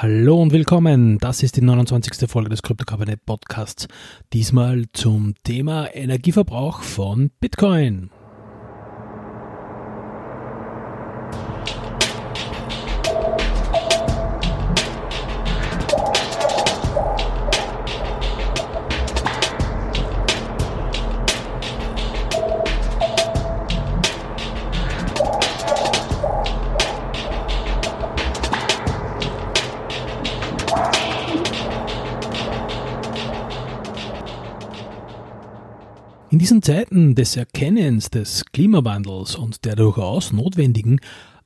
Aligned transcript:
Hallo 0.00 0.40
und 0.40 0.52
willkommen. 0.52 1.18
Das 1.18 1.42
ist 1.42 1.56
die 1.56 1.60
29. 1.60 2.30
Folge 2.30 2.50
des 2.50 2.62
Krypto-Kabinett 2.62 3.26
Podcasts. 3.26 3.88
Diesmal 4.32 4.84
zum 4.92 5.34
Thema 5.42 5.92
Energieverbrauch 5.92 6.82
von 6.82 7.32
Bitcoin. 7.40 8.08
In 36.38 36.40
diesen 36.40 36.62
Zeiten 36.62 37.16
des 37.16 37.36
Erkennens 37.36 38.10
des 38.10 38.44
Klimawandels 38.52 39.34
und 39.34 39.64
der 39.64 39.74
durchaus 39.74 40.32
notwendigen, 40.32 41.00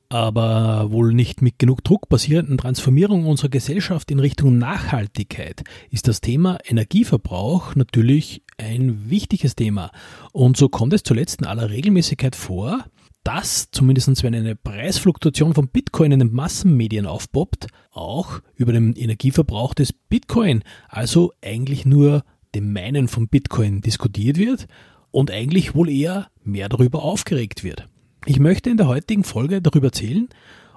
aber 0.07 0.91
wohl 0.91 1.15
nicht 1.15 1.41
mit 1.41 1.57
genug 1.57 1.83
Druck 1.83 2.09
basierenden 2.09 2.59
Transformierung 2.59 3.25
unserer 3.25 3.49
Gesellschaft 3.49 4.11
in 4.11 4.19
Richtung 4.19 4.59
Nachhaltigkeit 4.59 5.63
ist 5.89 6.07
das 6.07 6.21
Thema 6.21 6.59
Energieverbrauch 6.63 7.73
natürlich 7.73 8.43
ein 8.59 9.09
wichtiges 9.09 9.55
Thema. 9.55 9.89
Und 10.31 10.57
so 10.57 10.69
kommt 10.69 10.93
es 10.93 11.01
zuletzt 11.01 11.41
in 11.41 11.47
aller 11.47 11.71
Regelmäßigkeit 11.71 12.35
vor, 12.35 12.85
dass, 13.23 13.71
zumindest 13.71 14.21
wenn 14.21 14.35
eine 14.35 14.55
Preisfluktuation 14.55 15.55
von 15.55 15.69
Bitcoin 15.69 16.11
in 16.11 16.19
den 16.19 16.33
Massenmedien 16.33 17.07
aufpoppt, 17.07 17.65
auch 17.89 18.41
über 18.53 18.73
den 18.73 18.93
Energieverbrauch 18.95 19.73
des 19.73 19.91
Bitcoin, 19.91 20.63
also 20.87 21.33
eigentlich 21.41 21.83
nur 21.83 22.23
dem 22.55 22.73
Meinen 22.73 23.07
von 23.07 23.27
Bitcoin 23.27 23.81
diskutiert 23.81 24.37
wird 24.37 24.67
und 25.11 25.31
eigentlich 25.31 25.75
wohl 25.75 25.89
eher 25.89 26.29
mehr 26.43 26.69
darüber 26.69 27.03
aufgeregt 27.03 27.63
wird. 27.63 27.87
Ich 28.25 28.39
möchte 28.39 28.69
in 28.69 28.77
der 28.77 28.87
heutigen 28.87 29.23
Folge 29.23 29.61
darüber 29.61 29.87
erzählen 29.87 30.29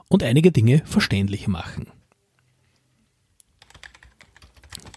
und 0.09 0.23
einige 0.23 0.53
Dinge 0.53 0.83
verständlich 0.85 1.49
machen. 1.49 1.89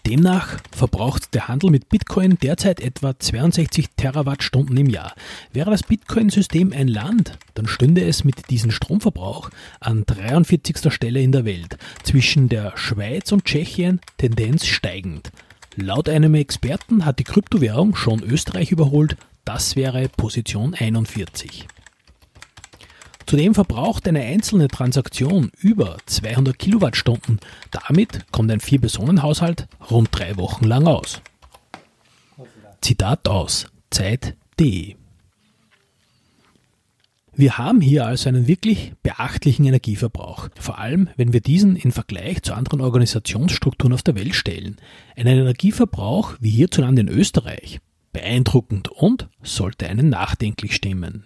Demnach 0.06 0.58
verbraucht 0.72 1.34
der 1.34 1.46
Handel 1.46 1.70
mit 1.70 1.88
Bitcoin 1.88 2.36
derzeit 2.42 2.80
etwa 2.80 3.16
62 3.16 3.90
Terawattstunden 3.96 4.76
im 4.76 4.88
Jahr. 4.88 5.14
Wäre 5.52 5.70
das 5.70 5.84
Bitcoin-System 5.84 6.72
ein 6.72 6.88
Land, 6.88 7.38
dann 7.54 7.68
stünde 7.68 8.02
es 8.02 8.24
mit 8.24 8.50
diesem 8.50 8.72
Stromverbrauch 8.72 9.50
an 9.78 10.04
43. 10.06 10.92
Stelle 10.92 11.20
in 11.20 11.30
der 11.30 11.44
Welt, 11.44 11.76
zwischen 12.02 12.48
der 12.48 12.76
Schweiz 12.76 13.30
und 13.30 13.44
Tschechien 13.44 14.00
Tendenz 14.18 14.66
steigend. 14.66 15.30
Laut 15.80 16.10
einem 16.10 16.34
Experten 16.34 17.06
hat 17.06 17.18
die 17.18 17.24
Kryptowährung 17.24 17.96
schon 17.96 18.22
Österreich 18.22 18.70
überholt, 18.70 19.16
das 19.46 19.76
wäre 19.76 20.10
Position 20.10 20.74
41. 20.74 21.66
Zudem 23.24 23.54
verbraucht 23.54 24.06
eine 24.06 24.20
einzelne 24.20 24.68
Transaktion 24.68 25.50
über 25.58 25.96
200 26.04 26.58
Kilowattstunden. 26.58 27.40
Damit 27.70 28.26
kommt 28.30 28.50
ein 28.50 28.60
Vier-Personen-Haushalt 28.60 29.68
rund 29.90 30.08
drei 30.12 30.36
Wochen 30.36 30.66
lang 30.66 30.86
aus. 30.86 31.22
Zitat 32.82 33.26
aus 33.26 33.66
Zeit.de 33.90 34.99
wir 37.40 37.58
haben 37.58 37.80
hier 37.80 38.06
also 38.06 38.28
einen 38.28 38.46
wirklich 38.46 38.92
beachtlichen 39.02 39.64
Energieverbrauch, 39.64 40.48
vor 40.58 40.78
allem 40.78 41.08
wenn 41.16 41.32
wir 41.32 41.40
diesen 41.40 41.74
in 41.76 41.92
Vergleich 41.92 42.42
zu 42.42 42.54
anderen 42.54 42.80
Organisationsstrukturen 42.80 43.92
auf 43.92 44.02
der 44.02 44.14
Welt 44.14 44.34
stellen. 44.34 44.76
Einen 45.16 45.38
Energieverbrauch 45.38 46.34
wie 46.40 46.50
hierzulande 46.50 47.00
in 47.00 47.08
Österreich. 47.08 47.80
Beeindruckend 48.12 48.88
und 48.88 49.28
sollte 49.42 49.88
einen 49.88 50.08
nachdenklich 50.08 50.74
stimmen. 50.74 51.24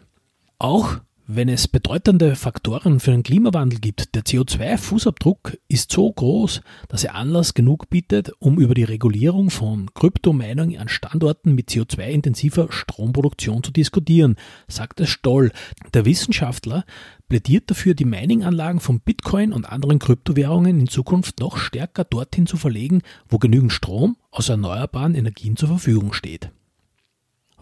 Auch 0.59 0.99
wenn 1.27 1.49
es 1.49 1.69
bedeutende 1.69 2.37
Faktoren 2.37 3.01
für 3.01 3.11
den 3.11 3.23
Klimawandel 3.23 3.81
gibt, 3.81 4.15
der 4.15 4.25
CO2-Fußabdruck 4.25 5.59
ist 5.69 5.91
so 5.91 6.13
groß, 6.13 6.61
dass 6.89 7.05
er 7.05 7.15
Anlass 7.15 7.55
genug 7.55 7.89
bietet, 7.89 8.33
um 8.41 8.59
über 8.59 8.75
die 8.75 8.85
Regulierung 8.85 9.49
von 9.49 9.93
Kryptomining 9.95 10.77
an 10.77 10.89
Standorten 10.89 11.55
mit 11.55 11.71
CO2-intensiver 11.71 12.71
Stromproduktion 12.71 13.63
zu 13.63 13.73
diskutieren, 13.73 14.37
sagt 14.69 15.01
es 15.01 15.09
Stoll. 15.09 15.51
Der 15.95 16.05
Wissenschaftler 16.05 16.85
plädiert 17.29 17.71
dafür, 17.71 17.95
die 17.95 18.05
Mining-Anlagen 18.05 18.81
von 18.81 19.01
Bitcoin 19.01 19.55
und 19.55 19.65
anderen 19.65 19.99
Kryptowährungen 19.99 20.79
in 20.79 20.89
Zukunft 20.89 21.41
noch 21.41 21.57
stärker 21.57 22.05
dorthin 22.05 22.47
zu 22.47 22.59
verlegen, 22.59 23.01
wo 23.29 23.39
genügend 23.39 23.73
Strom 23.73 24.17
aus 24.31 24.51
erneuerbaren 24.51 25.15
Energien 25.15 25.57
zur 25.57 25.69
Verfügung 25.69 26.13
steht. 26.13 26.51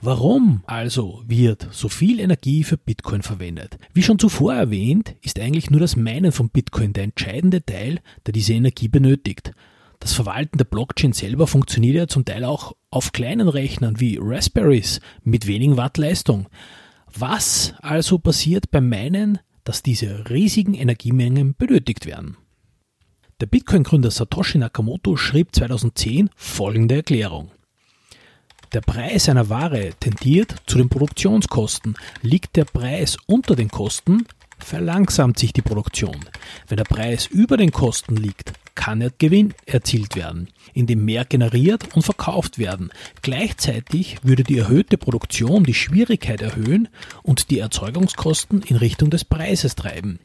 Warum 0.04 0.64
also 0.66 1.22
wird 1.28 1.68
so 1.70 1.88
viel 1.88 2.18
Energie 2.18 2.64
für 2.64 2.76
Bitcoin 2.76 3.22
verwendet? 3.22 3.78
Wie 3.94 4.02
schon 4.02 4.18
zuvor 4.18 4.52
erwähnt, 4.52 5.14
ist 5.22 5.38
eigentlich 5.38 5.70
nur 5.70 5.78
das 5.78 5.94
Meinen 5.94 6.32
von 6.32 6.48
Bitcoin 6.48 6.92
der 6.92 7.04
entscheidende 7.04 7.64
Teil, 7.64 8.00
der 8.26 8.32
diese 8.32 8.52
Energie 8.52 8.88
benötigt. 8.88 9.52
Das 10.00 10.12
Verwalten 10.12 10.58
der 10.58 10.64
Blockchain 10.64 11.12
selber 11.12 11.46
funktioniert 11.46 11.94
ja 11.94 12.08
zum 12.08 12.24
Teil 12.24 12.42
auch 12.42 12.74
auf 12.90 13.12
kleinen 13.12 13.46
Rechnern 13.46 14.00
wie 14.00 14.18
Raspberries 14.20 14.98
mit 15.22 15.46
wenigen 15.46 15.76
Watt 15.76 15.98
Leistung. 15.98 16.48
Was 17.14 17.74
also 17.80 18.18
passiert 18.18 18.72
beim 18.72 18.88
Meinen, 18.88 19.38
dass 19.62 19.84
diese 19.84 20.28
riesigen 20.28 20.74
Energiemengen 20.74 21.54
benötigt 21.54 22.06
werden? 22.06 22.36
Der 23.40 23.46
Bitcoin-Gründer 23.46 24.10
Satoshi 24.10 24.58
Nakamoto 24.58 25.16
schrieb 25.16 25.54
2010 25.54 26.28
folgende 26.34 26.96
Erklärung. 26.96 27.52
Der 28.72 28.80
Preis 28.80 29.28
einer 29.28 29.50
Ware 29.50 29.90
tendiert 30.00 30.56
zu 30.66 30.78
den 30.78 30.88
Produktionskosten. 30.88 31.94
Liegt 32.22 32.56
der 32.56 32.64
Preis 32.64 33.18
unter 33.26 33.54
den 33.54 33.68
Kosten, 33.68 34.26
verlangsamt 34.58 35.38
sich 35.38 35.52
die 35.52 35.60
Produktion. 35.60 36.16
Wenn 36.68 36.78
der 36.78 36.84
Preis 36.84 37.26
über 37.26 37.58
den 37.58 37.70
Kosten 37.70 38.16
liegt, 38.16 38.54
kann 38.74 39.00
der 39.00 39.10
Gewinn 39.18 39.52
erzielt 39.66 40.16
werden, 40.16 40.48
indem 40.72 41.04
mehr 41.04 41.26
generiert 41.26 41.94
und 41.94 42.02
verkauft 42.02 42.58
werden. 42.58 42.90
Gleichzeitig 43.20 44.16
würde 44.22 44.42
die 44.42 44.58
erhöhte 44.58 44.96
Produktion 44.96 45.64
die 45.64 45.74
Schwierigkeit 45.74 46.40
erhöhen 46.40 46.88
und 47.22 47.50
die 47.50 47.58
Erzeugungskosten 47.58 48.62
in 48.62 48.76
Richtung 48.76 49.10
des 49.10 49.26
Preises 49.26 49.74
treiben. 49.74 50.18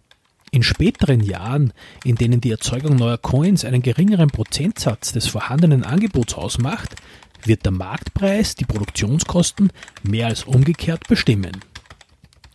In 0.52 0.64
späteren 0.64 1.20
Jahren, 1.20 1.74
in 2.06 2.16
denen 2.16 2.40
die 2.40 2.52
Erzeugung 2.52 2.96
neuer 2.96 3.18
Coins 3.18 3.66
einen 3.66 3.82
geringeren 3.82 4.30
Prozentsatz 4.30 5.12
des 5.12 5.28
vorhandenen 5.28 5.84
Angebots 5.84 6.36
ausmacht, 6.36 6.96
wird 7.48 7.66
der 7.66 7.72
Marktpreis 7.72 8.56
die 8.56 8.66
Produktionskosten 8.66 9.72
mehr 10.04 10.28
als 10.28 10.44
umgekehrt 10.44 11.08
bestimmen. 11.08 11.52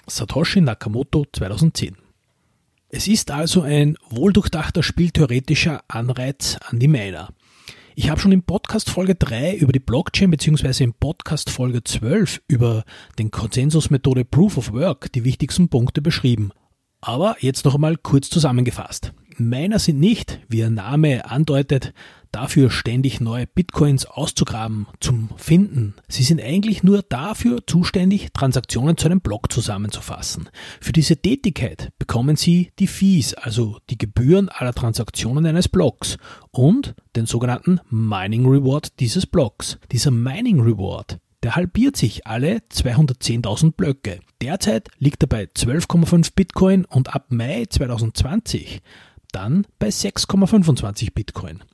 Satoshi 0.06 0.60
Nakamoto 0.60 1.26
2010 1.32 1.96
Es 2.88 3.08
ist 3.08 3.30
also 3.30 3.62
ein 3.62 3.96
wohldurchdachter 4.10 4.82
spieltheoretischer 4.82 5.82
Anreiz 5.88 6.58
an 6.68 6.78
die 6.78 6.88
Miner. 6.88 7.30
Ich 7.94 8.08
habe 8.08 8.20
schon 8.20 8.32
in 8.32 8.42
Podcast 8.42 8.88
Folge 8.88 9.14
3 9.14 9.56
über 9.56 9.72
die 9.72 9.78
Blockchain 9.78 10.30
bzw. 10.30 10.84
in 10.84 10.94
Podcast 10.94 11.50
Folge 11.50 11.84
12 11.84 12.42
über 12.48 12.84
den 13.18 13.30
Konsensusmethode 13.30 14.24
Proof 14.24 14.56
of 14.56 14.72
Work 14.72 15.12
die 15.12 15.24
wichtigsten 15.24 15.68
Punkte 15.68 16.00
beschrieben. 16.00 16.52
Aber 17.00 17.36
jetzt 17.40 17.64
noch 17.64 17.74
einmal 17.74 17.96
kurz 17.96 18.30
zusammengefasst. 18.30 19.12
Miner 19.38 19.78
sind 19.78 20.00
nicht, 20.00 20.40
wie 20.48 20.58
ihr 20.58 20.70
Name 20.70 21.30
andeutet, 21.30 21.92
dafür 22.32 22.70
ständig 22.70 23.20
neue 23.20 23.46
Bitcoins 23.46 24.06
auszugraben, 24.06 24.86
zum 25.00 25.30
Finden. 25.36 25.94
Sie 26.08 26.22
sind 26.22 26.40
eigentlich 26.40 26.82
nur 26.82 27.02
dafür 27.02 27.66
zuständig, 27.66 28.32
Transaktionen 28.32 28.96
zu 28.96 29.06
einem 29.06 29.20
Block 29.20 29.52
zusammenzufassen. 29.52 30.48
Für 30.80 30.92
diese 30.92 31.16
Tätigkeit 31.16 31.92
bekommen 31.98 32.36
sie 32.36 32.70
die 32.78 32.86
Fees, 32.86 33.34
also 33.34 33.78
die 33.90 33.98
Gebühren 33.98 34.48
aller 34.48 34.72
Transaktionen 34.72 35.46
eines 35.46 35.68
Blocks 35.68 36.16
und 36.50 36.94
den 37.14 37.26
sogenannten 37.26 37.80
Mining 37.90 38.46
Reward 38.46 38.98
dieses 39.00 39.26
Blocks. 39.26 39.78
Dieser 39.90 40.10
Mining 40.10 40.60
Reward 40.60 41.18
der 41.42 41.56
halbiert 41.56 41.96
sich 41.96 42.26
alle 42.26 42.58
210.000 42.72 43.72
Blöcke. 43.72 44.20
Derzeit 44.40 44.88
liegt 44.98 45.24
er 45.24 45.28
bei 45.28 45.44
12,5 45.44 46.34
Bitcoin 46.36 46.84
und 46.84 47.14
ab 47.14 47.26
Mai 47.30 47.64
2020 47.68 48.80
dann 49.32 49.66
bei 49.78 49.88
6,25 49.88 51.12
Bitcoin. 51.12 51.64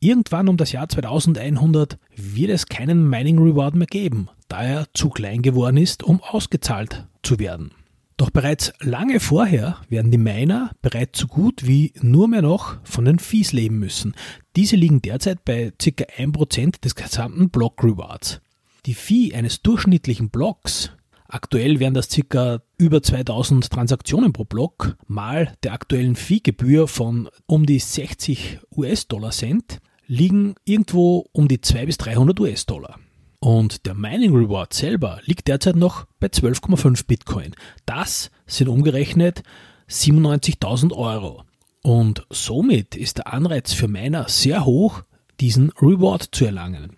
Irgendwann 0.00 0.48
um 0.48 0.56
das 0.56 0.72
Jahr 0.72 0.88
2100 0.88 1.98
wird 2.16 2.50
es 2.50 2.66
keinen 2.66 3.08
Mining 3.08 3.38
Reward 3.38 3.74
mehr 3.76 3.86
geben, 3.86 4.28
da 4.48 4.62
er 4.62 4.86
zu 4.94 5.10
klein 5.10 5.42
geworden 5.42 5.76
ist, 5.76 6.02
um 6.02 6.20
ausgezahlt 6.20 7.06
zu 7.22 7.38
werden. 7.38 7.72
Doch 8.16 8.30
bereits 8.30 8.72
lange 8.80 9.20
vorher 9.20 9.78
werden 9.88 10.10
die 10.10 10.18
Miner 10.18 10.70
bereits 10.82 11.18
so 11.18 11.26
gut 11.26 11.66
wie 11.66 11.92
nur 12.00 12.28
mehr 12.28 12.42
noch 12.42 12.76
von 12.84 13.04
den 13.04 13.18
Fees 13.18 13.52
leben 13.52 13.78
müssen. 13.78 14.14
Diese 14.54 14.76
liegen 14.76 15.02
derzeit 15.02 15.44
bei 15.44 15.72
ca. 15.78 16.04
1% 16.04 16.80
des 16.80 16.94
gesamten 16.94 17.50
Block 17.50 17.82
Rewards. 17.82 18.40
Die 18.86 18.94
Fee 18.94 19.34
eines 19.34 19.62
durchschnittlichen 19.62 20.30
Blocks 20.30 20.90
Aktuell 21.32 21.80
wären 21.80 21.94
das 21.94 22.10
circa 22.10 22.60
über 22.76 23.02
2000 23.02 23.70
Transaktionen 23.70 24.34
pro 24.34 24.44
Block 24.44 24.98
mal 25.06 25.54
der 25.62 25.72
aktuellen 25.72 26.14
Fee-Gebühr 26.14 26.86
von 26.88 27.30
um 27.46 27.64
die 27.64 27.78
60 27.78 28.58
US-Dollar 28.76 29.30
Cent 29.30 29.78
liegen 30.06 30.56
irgendwo 30.66 31.24
um 31.32 31.48
die 31.48 31.62
200 31.62 31.86
bis 31.86 31.96
300 31.96 32.38
US-Dollar. 32.38 32.98
Und 33.40 33.86
der 33.86 33.94
Mining 33.94 34.36
Reward 34.36 34.74
selber 34.74 35.20
liegt 35.24 35.48
derzeit 35.48 35.76
noch 35.76 36.04
bei 36.20 36.26
12,5 36.26 37.06
Bitcoin. 37.06 37.54
Das 37.86 38.30
sind 38.44 38.68
umgerechnet 38.68 39.42
97.000 39.88 40.92
Euro. 40.92 41.44
Und 41.82 42.26
somit 42.28 42.94
ist 42.94 43.16
der 43.16 43.32
Anreiz 43.32 43.72
für 43.72 43.88
Miner 43.88 44.28
sehr 44.28 44.66
hoch, 44.66 45.02
diesen 45.40 45.70
Reward 45.80 46.28
zu 46.30 46.44
erlangen. 46.44 46.94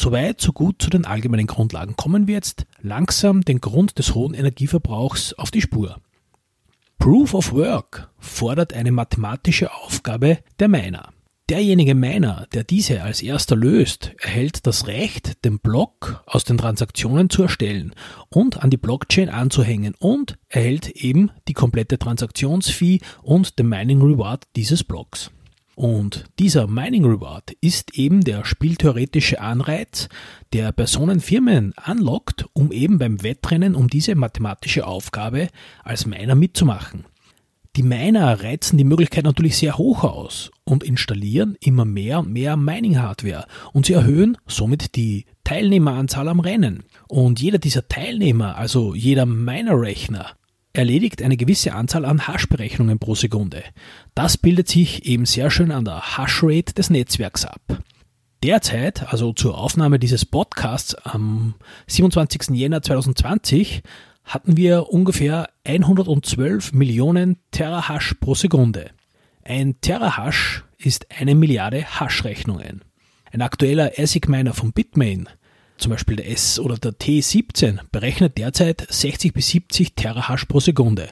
Soweit, 0.00 0.40
so 0.40 0.52
gut 0.52 0.80
zu 0.80 0.90
den 0.90 1.04
allgemeinen 1.04 1.48
Grundlagen. 1.48 1.96
Kommen 1.96 2.28
wir 2.28 2.34
jetzt 2.36 2.66
langsam 2.80 3.40
den 3.40 3.60
Grund 3.60 3.98
des 3.98 4.14
hohen 4.14 4.32
Energieverbrauchs 4.32 5.32
auf 5.32 5.50
die 5.50 5.60
Spur. 5.60 5.96
Proof 7.00 7.34
of 7.34 7.52
Work 7.52 8.08
fordert 8.16 8.74
eine 8.74 8.92
mathematische 8.92 9.74
Aufgabe 9.74 10.38
der 10.60 10.68
Miner. 10.68 11.08
Derjenige 11.48 11.96
Miner, 11.96 12.46
der 12.52 12.62
diese 12.62 13.02
als 13.02 13.22
erster 13.22 13.56
löst, 13.56 14.12
erhält 14.20 14.68
das 14.68 14.86
Recht, 14.86 15.44
den 15.44 15.58
Block 15.58 16.22
aus 16.26 16.44
den 16.44 16.58
Transaktionen 16.58 17.28
zu 17.28 17.42
erstellen 17.42 17.92
und 18.28 18.62
an 18.62 18.70
die 18.70 18.76
Blockchain 18.76 19.28
anzuhängen 19.28 19.96
und 19.98 20.38
erhält 20.48 20.90
eben 20.90 21.32
die 21.48 21.54
komplette 21.54 21.98
Transaktionsfee 21.98 23.00
und 23.20 23.58
den 23.58 23.68
Mining 23.68 24.00
Reward 24.00 24.44
dieses 24.54 24.84
Blocks. 24.84 25.32
Und 25.78 26.24
dieser 26.40 26.66
Mining 26.66 27.04
Reward 27.04 27.52
ist 27.60 27.96
eben 27.96 28.22
der 28.22 28.44
spieltheoretische 28.44 29.40
Anreiz, 29.40 30.08
der 30.52 30.72
Personenfirmen 30.72 31.72
anlockt, 31.76 32.46
um 32.52 32.72
eben 32.72 32.98
beim 32.98 33.22
Wettrennen 33.22 33.76
um 33.76 33.86
diese 33.86 34.16
mathematische 34.16 34.88
Aufgabe 34.88 35.46
als 35.84 36.04
Miner 36.04 36.34
mitzumachen. 36.34 37.04
Die 37.76 37.84
Miner 37.84 38.42
reizen 38.42 38.76
die 38.76 38.82
Möglichkeit 38.82 39.22
natürlich 39.22 39.56
sehr 39.56 39.78
hoch 39.78 40.02
aus 40.02 40.50
und 40.64 40.82
installieren 40.82 41.56
immer 41.60 41.84
mehr 41.84 42.18
und 42.18 42.32
mehr 42.32 42.56
Mining-Hardware 42.56 43.46
und 43.72 43.86
sie 43.86 43.92
erhöhen 43.92 44.36
somit 44.48 44.96
die 44.96 45.26
Teilnehmeranzahl 45.44 46.26
am 46.26 46.40
Rennen. 46.40 46.82
Und 47.06 47.40
jeder 47.40 47.58
dieser 47.58 47.86
Teilnehmer, 47.86 48.56
also 48.56 48.96
jeder 48.96 49.26
Miner-Rechner, 49.26 50.37
erledigt 50.78 51.22
eine 51.22 51.36
gewisse 51.36 51.74
Anzahl 51.74 52.04
an 52.04 52.28
Hash-Berechnungen 52.28 53.00
pro 53.00 53.16
Sekunde. 53.16 53.64
Das 54.14 54.38
bildet 54.38 54.68
sich 54.68 55.06
eben 55.06 55.26
sehr 55.26 55.50
schön 55.50 55.72
an 55.72 55.84
der 55.84 56.16
Hash-Rate 56.16 56.72
des 56.72 56.88
Netzwerks 56.88 57.44
ab. 57.44 57.60
Derzeit, 58.44 59.12
also 59.12 59.32
zur 59.32 59.58
Aufnahme 59.58 59.98
dieses 59.98 60.24
Podcasts 60.24 60.94
am 60.94 61.54
27. 61.88 62.50
Jänner 62.56 62.80
2020, 62.80 63.82
hatten 64.22 64.56
wir 64.56 64.90
ungefähr 64.90 65.48
112 65.66 66.72
Millionen 66.72 67.38
Terahash 67.50 68.14
pro 68.20 68.36
Sekunde. 68.36 68.92
Ein 69.42 69.80
Terahash 69.80 70.62
ist 70.78 71.06
eine 71.10 71.34
Milliarde 71.34 71.82
Hash-Rechnungen. 71.98 72.84
Ein 73.32 73.42
aktueller 73.42 73.90
ASIC-Miner 73.98 74.54
von 74.54 74.72
Bitmain, 74.72 75.28
zum 75.78 75.90
Beispiel 75.90 76.16
der 76.16 76.30
S 76.30 76.58
oder 76.58 76.76
der 76.76 76.92
T17, 76.92 77.80
berechnet 77.90 78.36
derzeit 78.36 78.86
60 78.88 79.32
bis 79.32 79.48
70 79.48 79.94
Terahash 79.94 80.44
pro 80.44 80.60
Sekunde 80.60 81.08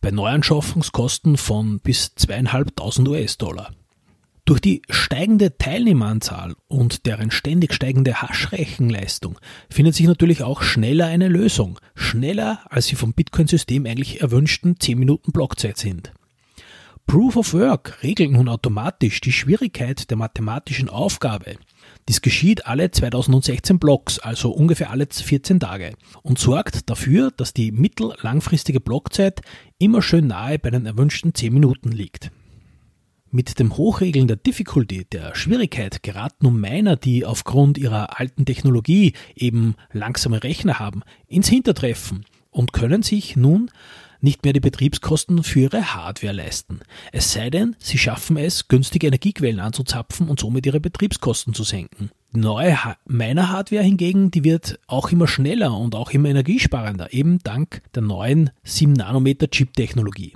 bei 0.00 0.10
Neuanschaffungskosten 0.10 1.36
von 1.36 1.80
bis 1.80 2.12
2.500 2.18 3.08
US-Dollar. 3.08 3.72
Durch 4.44 4.60
die 4.60 4.82
steigende 4.90 5.56
Teilnehmeranzahl 5.56 6.54
und 6.68 7.06
deren 7.06 7.30
ständig 7.30 7.72
steigende 7.72 8.20
Haschrechenleistung 8.20 9.38
findet 9.70 9.94
sich 9.94 10.06
natürlich 10.06 10.42
auch 10.42 10.60
schneller 10.60 11.06
eine 11.06 11.28
Lösung, 11.28 11.80
schneller 11.94 12.60
als 12.68 12.86
sie 12.86 12.96
vom 12.96 13.14
Bitcoin-System 13.14 13.86
eigentlich 13.86 14.20
erwünschten 14.20 14.78
10 14.78 14.98
Minuten 14.98 15.32
Blockzeit 15.32 15.78
sind. 15.78 16.12
Proof 17.06 17.36
of 17.36 17.54
Work 17.54 18.02
regelt 18.02 18.32
nun 18.32 18.50
automatisch 18.50 19.22
die 19.22 19.32
Schwierigkeit 19.32 20.10
der 20.10 20.18
mathematischen 20.18 20.90
Aufgabe. 20.90 21.56
Dies 22.08 22.20
geschieht 22.20 22.66
alle 22.66 22.90
2016 22.90 23.78
Blocks, 23.78 24.18
also 24.18 24.50
ungefähr 24.50 24.90
alle 24.90 25.06
14 25.10 25.60
Tage, 25.60 25.94
und 26.22 26.38
sorgt 26.38 26.90
dafür, 26.90 27.30
dass 27.36 27.54
die 27.54 27.72
mittellangfristige 27.72 28.80
Blockzeit 28.80 29.40
immer 29.78 30.02
schön 30.02 30.26
nahe 30.26 30.58
bei 30.58 30.70
den 30.70 30.86
erwünschten 30.86 31.34
10 31.34 31.52
Minuten 31.52 31.92
liegt. 31.92 32.30
Mit 33.30 33.58
dem 33.58 33.76
Hochregeln 33.76 34.28
der 34.28 34.36
Difficulty, 34.36 35.06
der 35.10 35.34
Schwierigkeit, 35.34 36.02
geraten 36.04 36.44
nun 36.44 36.60
Miner, 36.60 36.94
die 36.94 37.24
aufgrund 37.24 37.78
ihrer 37.78 38.20
alten 38.20 38.44
Technologie 38.44 39.14
eben 39.34 39.74
langsame 39.92 40.44
Rechner 40.44 40.78
haben, 40.78 41.02
ins 41.26 41.48
Hintertreffen 41.48 42.26
und 42.50 42.72
können 42.72 43.02
sich 43.02 43.34
nun 43.34 43.70
nicht 44.24 44.42
mehr 44.42 44.52
die 44.52 44.60
Betriebskosten 44.60 45.44
für 45.44 45.60
ihre 45.60 45.94
Hardware 45.94 46.32
leisten. 46.32 46.80
Es 47.12 47.32
sei 47.32 47.50
denn, 47.50 47.76
sie 47.78 47.98
schaffen 47.98 48.36
es, 48.36 48.66
günstige 48.66 49.06
Energiequellen 49.06 49.60
anzuzapfen 49.60 50.28
und 50.28 50.40
somit 50.40 50.66
ihre 50.66 50.80
Betriebskosten 50.80 51.54
zu 51.54 51.62
senken. 51.62 52.10
Die 52.32 52.40
neue 52.40 52.76
Miner-Hardware 53.06 53.84
hingegen, 53.84 54.32
die 54.32 54.42
wird 54.42 54.80
auch 54.88 55.12
immer 55.12 55.28
schneller 55.28 55.76
und 55.78 55.94
auch 55.94 56.10
immer 56.10 56.30
energiesparender, 56.30 57.12
eben 57.12 57.38
dank 57.44 57.82
der 57.94 58.02
neuen 58.02 58.50
7-Nanometer-Chip-Technologie. 58.66 60.32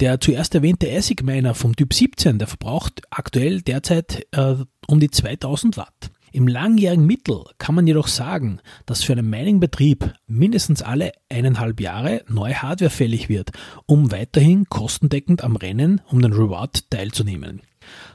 Der 0.00 0.20
zuerst 0.20 0.54
erwähnte 0.54 0.90
ASIC 0.90 1.22
Miner 1.22 1.54
vom 1.54 1.76
Typ 1.76 1.92
17, 1.92 2.38
der 2.38 2.48
verbraucht 2.48 3.02
aktuell 3.10 3.60
derzeit 3.60 4.26
äh, 4.32 4.56
um 4.86 5.00
die 5.00 5.10
2000 5.10 5.76
Watt. 5.76 6.10
Im 6.32 6.48
langjährigen 6.48 7.06
Mittel 7.06 7.44
kann 7.58 7.74
man 7.74 7.86
jedoch 7.86 8.08
sagen, 8.08 8.60
dass 8.86 9.04
für 9.04 9.12
einen 9.12 9.28
Mining-Betrieb 9.28 10.14
mindestens 10.26 10.80
alle 10.80 11.12
eineinhalb 11.28 11.78
Jahre 11.80 12.24
neue 12.28 12.62
Hardware 12.62 12.90
fällig 12.90 13.28
wird, 13.28 13.50
um 13.86 14.10
weiterhin 14.10 14.64
kostendeckend 14.68 15.44
am 15.44 15.56
Rennen 15.56 16.00
um 16.10 16.22
den 16.22 16.32
Reward 16.32 16.90
teilzunehmen. 16.90 17.60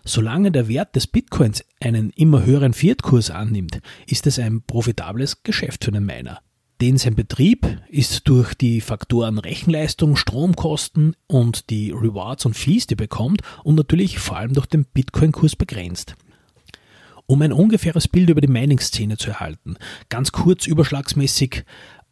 Solange 0.03 0.51
der 0.51 0.67
Wert 0.67 0.95
des 0.95 1.05
Bitcoins 1.05 1.63
einen 1.79 2.09
immer 2.11 2.43
höheren 2.43 2.73
Fiat-Kurs 2.73 3.29
annimmt, 3.29 3.81
ist 4.07 4.25
es 4.25 4.39
ein 4.39 4.63
profitables 4.63 5.43
Geschäft 5.43 5.85
für 5.85 5.91
den 5.91 6.05
Miner 6.05 6.39
denn 6.81 6.97
sein 6.97 7.15
Betrieb 7.15 7.81
ist 7.89 8.27
durch 8.27 8.53
die 8.53 8.81
Faktoren 8.81 9.39
Rechenleistung, 9.39 10.15
Stromkosten 10.15 11.15
und 11.25 11.69
die 11.69 11.91
Rewards 11.91 12.45
und 12.45 12.55
Fees, 12.55 12.85
die 12.85 12.93
er 12.93 12.97
bekommt 12.97 13.41
und 13.63 13.75
natürlich 13.75 14.19
vor 14.19 14.37
allem 14.37 14.53
durch 14.53 14.67
den 14.67 14.85
Bitcoin-Kurs 14.85 15.55
begrenzt. 15.55 16.15
Um 17.29 17.41
ein 17.41 17.51
ungefähres 17.51 18.07
Bild 18.07 18.29
über 18.29 18.39
die 18.39 18.47
Mining-Szene 18.47 19.17
zu 19.17 19.29
erhalten, 19.29 19.75
ganz 20.07 20.31
kurz 20.31 20.65
überschlagsmäßig 20.65 21.65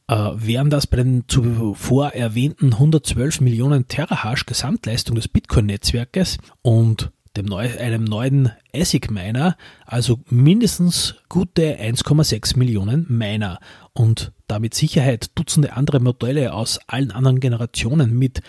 äh, 0.08 0.14
wären 0.14 0.70
das 0.70 0.88
bei 0.88 0.98
den 0.98 1.24
zuvor 1.28 2.10
erwähnten 2.10 2.74
112 2.74 3.40
Millionen 3.40 3.88
Terahash 3.88 4.46
Gesamtleistung 4.46 5.16
des 5.16 5.30
Bitcoin-Netzwerkes 5.30 6.38
und 6.62 7.12
dem 7.38 7.46
neu, 7.46 7.70
einem 7.80 8.04
neuen 8.04 8.52
ASIC-Miner, 8.74 9.56
also 9.86 10.20
mindestens 10.30 11.16
gute 11.30 11.80
1,6 11.80 12.58
Millionen 12.58 13.06
Miner 13.10 13.60
und 13.94 14.34
damit 14.48 14.74
Sicherheit 14.74 15.32
Dutzende 15.36 15.74
andere 15.74 16.02
Modelle 16.02 16.54
aus 16.54 16.80
allen 16.88 17.12
anderen 17.12 17.40
Generationen 17.40 18.18
mit 18.18 18.42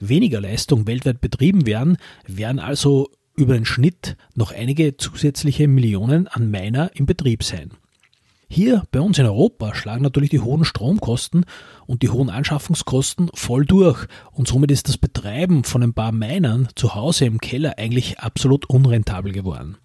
weniger 0.00 0.40
Leistung 0.40 0.86
weltweit 0.86 1.20
betrieben 1.20 1.66
werden, 1.66 1.98
werden 2.26 2.58
also 2.58 3.10
über 3.36 3.54
den 3.54 3.64
Schnitt 3.64 4.16
noch 4.34 4.52
einige 4.52 4.96
zusätzliche 4.96 5.68
Millionen 5.68 6.28
an 6.28 6.50
Miner 6.50 6.90
im 6.94 7.06
Betrieb 7.06 7.42
sein. 7.42 7.70
Hier 8.48 8.84
bei 8.92 9.00
uns 9.00 9.18
in 9.18 9.26
Europa 9.26 9.74
schlagen 9.74 10.02
natürlich 10.02 10.30
die 10.30 10.40
hohen 10.40 10.64
Stromkosten 10.64 11.44
und 11.86 12.02
die 12.02 12.10
hohen 12.10 12.30
Anschaffungskosten 12.30 13.30
voll 13.34 13.66
durch 13.66 14.06
und 14.32 14.46
somit 14.46 14.70
ist 14.70 14.88
das 14.88 14.98
Betreiben 14.98 15.64
von 15.64 15.82
ein 15.82 15.94
paar 15.94 16.12
Minern 16.12 16.68
zu 16.76 16.94
Hause 16.94 17.24
im 17.24 17.40
Keller 17.40 17.78
eigentlich 17.78 18.20
absolut 18.20 18.66
unrentabel 18.66 19.32
geworden. 19.32 19.76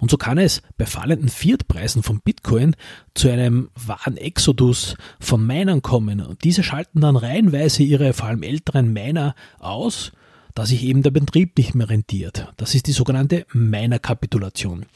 Und 0.00 0.10
so 0.10 0.16
kann 0.16 0.38
es 0.38 0.60
bei 0.76 0.86
fallenden 0.86 1.28
Fiat-Preisen 1.28 2.02
von 2.02 2.20
Bitcoin 2.20 2.76
zu 3.14 3.30
einem 3.30 3.70
wahren 3.74 4.16
Exodus 4.16 4.96
von 5.18 5.46
Minern 5.46 5.82
kommen. 5.82 6.20
Und 6.20 6.44
diese 6.44 6.62
schalten 6.62 7.00
dann 7.00 7.16
reihenweise 7.16 7.82
ihre 7.82 8.12
vor 8.12 8.26
allem 8.26 8.42
älteren 8.42 8.92
Miner 8.92 9.34
aus 9.58 10.12
da 10.54 10.64
sich 10.64 10.84
eben 10.84 11.02
der 11.02 11.10
Betrieb 11.10 11.58
nicht 11.58 11.74
mehr 11.74 11.88
rentiert. 11.88 12.52
Das 12.56 12.74
ist 12.74 12.86
die 12.86 12.92
sogenannte 12.92 13.44
Miner-Kapitulation. 13.52 14.86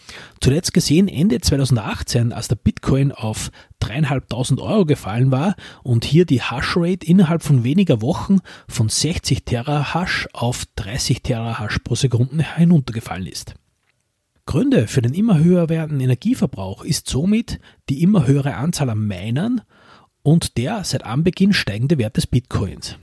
Zuletzt 0.40 0.72
gesehen 0.72 1.08
Ende 1.08 1.40
2018, 1.40 2.32
als 2.32 2.48
der 2.48 2.56
Bitcoin 2.56 3.10
auf 3.10 3.50
dreieinhalbtausend 3.80 4.60
Euro 4.60 4.86
gefallen 4.86 5.32
war 5.32 5.56
und 5.82 6.04
hier 6.04 6.26
die 6.26 6.42
Hashrate 6.42 7.04
innerhalb 7.04 7.42
von 7.42 7.64
weniger 7.64 8.00
Wochen 8.00 8.38
von 8.68 8.88
60 8.88 9.44
Terahash 9.44 10.28
auf 10.32 10.64
30 10.76 11.22
Terahash 11.22 11.78
pro 11.80 11.96
Sekunde 11.96 12.44
heruntergefallen 12.44 13.26
ist. 13.26 13.54
Gründe 14.46 14.86
für 14.86 15.02
den 15.02 15.12
immer 15.12 15.38
höher 15.38 15.68
werdenden 15.68 16.04
Energieverbrauch 16.04 16.84
ist 16.84 17.08
somit 17.08 17.60
die 17.88 18.02
immer 18.02 18.26
höhere 18.26 18.54
Anzahl 18.54 18.88
an 18.90 19.06
Minern 19.06 19.60
und 20.22 20.56
der 20.56 20.84
seit 20.84 21.04
Anbeginn 21.04 21.52
steigende 21.52 21.98
Wert 21.98 22.16
des 22.16 22.26
Bitcoins. 22.26 22.96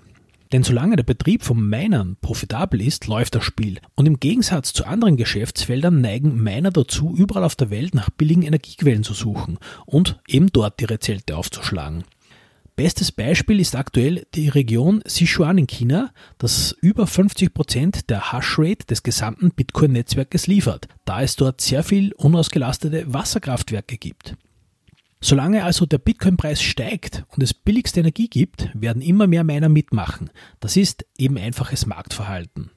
Denn 0.52 0.64
solange 0.64 0.96
der 0.96 1.04
Betrieb 1.04 1.44
von 1.44 1.70
Minern 1.70 2.18
profitabel 2.22 2.82
ist, 2.82 3.08
läuft 3.08 3.36
das 3.36 3.44
Spiel. 3.44 3.80
Und 3.96 4.06
im 4.06 4.20
Gegensatz 4.20 4.74
zu 4.74 4.86
anderen 4.86 5.18
Geschäftsfeldern 5.18 6.02
neigen 6.02 6.42
Miner 6.42 6.72
dazu, 6.72 7.16
überall 7.18 7.44
auf 7.44 7.56
der 7.56 7.70
Welt 7.70 7.96
nach 7.96 8.10
billigen 8.10 8.44
Energiequellen 8.44 9.04
zu 9.04 9.14
suchen 9.14 9.58
und 9.86 10.20
eben 10.28 10.52
dort 10.52 10.82
ihre 10.82 11.00
Zelte 11.00 11.36
aufzuschlagen. 11.36 12.04
Bestes 12.76 13.14
Beispiel 13.14 13.62
ist 13.62 13.74
aktuell 13.74 14.28
die 14.36 14.50
Region 14.50 15.02
Sichuan 15.06 15.58
in 15.58 15.66
China, 15.66 16.12
das 16.38 16.76
über 16.82 17.08
50 17.08 17.54
Prozent 17.54 18.10
der 18.10 18.34
Hashrate 18.34 18.86
des 18.86 19.02
gesamten 19.02 19.52
Bitcoin-Netzwerkes 19.52 20.48
liefert, 20.48 20.90
da 21.06 21.22
es 21.22 21.38
dort 21.38 21.62
sehr 21.62 21.84
viel 21.84 22.12
unausgelastete 22.16 23.14
Wasserkraftwerke 23.14 23.98
gibt. 23.98 24.36
Solange 25.22 25.64
also 25.64 25.86
der 25.86 25.98
Bitcoin-Preis 25.98 26.62
steigt 26.62 27.26
und 27.30 27.42
es 27.42 27.54
billigste 27.54 28.00
Energie 28.00 28.28
gibt, 28.28 28.70
werden 28.74 29.02
immer 29.02 29.28
mehr 29.28 29.44
Miner 29.44 29.70
mitmachen. 29.70 30.30
Das 30.60 30.78
ist 30.78 31.06
eben 31.18 31.38
einfaches 31.38 31.86
Marktverhalten. 31.86 32.72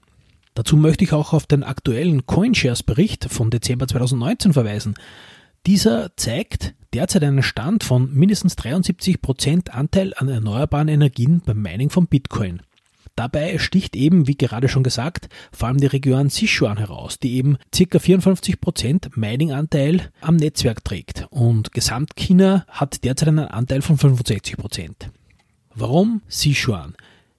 Dazu 0.55 0.77
möchte 0.77 1.05
ich 1.05 1.13
auch 1.13 1.33
auf 1.33 1.47
den 1.47 1.63
aktuellen 1.63 2.27
CoinShares-Bericht 2.27 3.27
von 3.31 3.51
Dezember 3.51 3.87
2019 3.87 4.53
verweisen. 4.55 4.95
Dieser 5.67 6.17
zeigt 6.17 6.75
derzeit 6.95 7.23
einen 7.23 7.43
Stand 7.43 7.85
von 7.85 8.13
mindestens 8.15 8.57
73% 8.57 9.71
Anteil 9.71 10.15
an 10.17 10.29
erneuerbaren 10.29 10.89
Energien 10.89 11.43
beim 11.45 11.61
Mining 11.61 11.91
von 11.91 12.07
Bitcoin. 12.07 12.63
Dabei 13.19 13.59
sticht 13.59 13.97
eben, 13.97 14.29
wie 14.29 14.37
gerade 14.37 14.69
schon 14.69 14.85
gesagt, 14.85 15.29
vor 15.51 15.67
allem 15.67 15.79
die 15.79 15.89
Region 15.89 16.31
Sichuan 16.31 16.79
heraus, 16.79 17.19
die 17.19 17.35
eben 17.35 17.57
ca. 17.73 17.99
54% 17.99 19.19
Mining-Anteil 19.19 20.13
am 20.21 20.37
Netzwerk 20.37 20.85
trägt 20.85 21.27
und 21.31 21.73
Gesamtchina 21.73 22.65
hat 22.69 23.03
derzeit 23.03 23.31
einen 23.31 23.41
Anteil 23.41 23.83
von 23.83 23.99
65%. 23.99 25.09
Warum 25.75 26.23
Sichuan? 26.29 26.95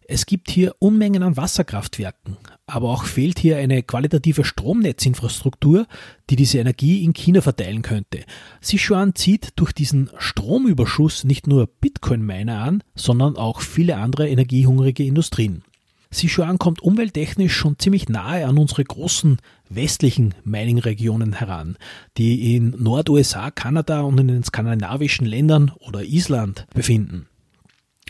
Es 0.06 0.26
gibt 0.26 0.52
hier 0.52 0.76
Unmengen 0.80 1.24
an 1.24 1.38
Wasserkraftwerken, 1.38 2.36
aber 2.66 2.90
auch 2.90 3.06
fehlt 3.06 3.40
hier 3.40 3.56
eine 3.56 3.82
qualitative 3.82 4.44
Stromnetzinfrastruktur, 4.44 5.88
die 6.30 6.36
diese 6.36 6.60
Energie 6.60 7.06
in 7.06 7.14
China 7.14 7.40
verteilen 7.40 7.84
könnte. 7.84 8.26
Sichuan 8.60 9.16
zieht 9.16 9.52
durch 9.56 9.72
diesen 9.72 10.10
Stromüberschuss 10.18 11.24
nicht 11.24 11.48
nur 11.48 11.68
Bitcoin-Miner 11.68 12.60
an, 12.60 12.84
sondern 12.96 13.38
auch 13.38 13.62
viele 13.62 13.96
andere 13.96 14.28
energiehungrige 14.28 15.06
Industrien. 15.06 15.64
Sichuan 16.12 16.58
kommt 16.58 16.82
umwelttechnisch 16.82 17.54
schon 17.56 17.78
ziemlich 17.78 18.10
nahe 18.10 18.48
an 18.48 18.58
unsere 18.58 18.84
großen 18.84 19.38
westlichen 19.70 20.34
Mining-Regionen 20.44 21.34
heran, 21.34 21.78
die 22.18 22.56
in 22.56 22.72
Nord-USA, 22.80 23.52
Kanada 23.52 24.02
und 24.02 24.20
in 24.20 24.28
den 24.28 24.44
skandinavischen 24.44 25.28
Ländern 25.28 25.72
oder 25.80 26.04
Island 26.04 26.66
befinden 26.74 27.28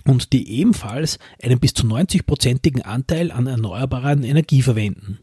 und 0.06 0.34
die 0.34 0.50
ebenfalls 0.50 1.20
einen 1.42 1.60
bis 1.60 1.74
zu 1.74 1.86
90-prozentigen 1.86 2.82
Anteil 2.82 3.32
an 3.32 3.48
erneuerbaren 3.48 4.24
Energie 4.24 4.62
verwenden. 4.62 5.20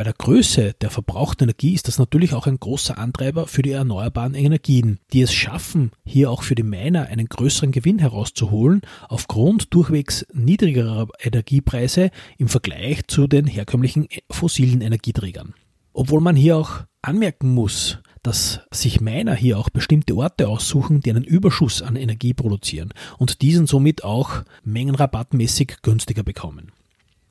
Bei 0.00 0.04
der 0.04 0.14
Größe 0.14 0.72
der 0.80 0.88
verbrauchten 0.88 1.44
Energie 1.44 1.74
ist 1.74 1.86
das 1.86 1.98
natürlich 1.98 2.32
auch 2.32 2.46
ein 2.46 2.58
großer 2.58 2.96
Antreiber 2.96 3.46
für 3.46 3.60
die 3.60 3.72
erneuerbaren 3.72 4.34
Energien, 4.34 4.98
die 5.12 5.20
es 5.20 5.34
schaffen, 5.34 5.90
hier 6.06 6.30
auch 6.30 6.42
für 6.42 6.54
die 6.54 6.62
Miner 6.62 7.08
einen 7.08 7.26
größeren 7.26 7.70
Gewinn 7.70 7.98
herauszuholen, 7.98 8.80
aufgrund 9.10 9.74
durchwegs 9.74 10.24
niedrigerer 10.32 11.08
Energiepreise 11.18 12.12
im 12.38 12.48
Vergleich 12.48 13.08
zu 13.08 13.26
den 13.26 13.46
herkömmlichen 13.46 14.08
fossilen 14.30 14.80
Energieträgern. 14.80 15.52
Obwohl 15.92 16.22
man 16.22 16.34
hier 16.34 16.56
auch 16.56 16.84
anmerken 17.02 17.52
muss, 17.52 17.98
dass 18.22 18.60
sich 18.70 19.02
Miner 19.02 19.34
hier 19.34 19.58
auch 19.58 19.68
bestimmte 19.68 20.16
Orte 20.16 20.48
aussuchen, 20.48 21.00
die 21.00 21.10
einen 21.10 21.24
Überschuss 21.24 21.82
an 21.82 21.96
Energie 21.96 22.32
produzieren 22.32 22.94
und 23.18 23.42
diesen 23.42 23.66
somit 23.66 24.02
auch 24.02 24.44
mengenrabattmäßig 24.64 25.82
günstiger 25.82 26.22
bekommen. 26.22 26.72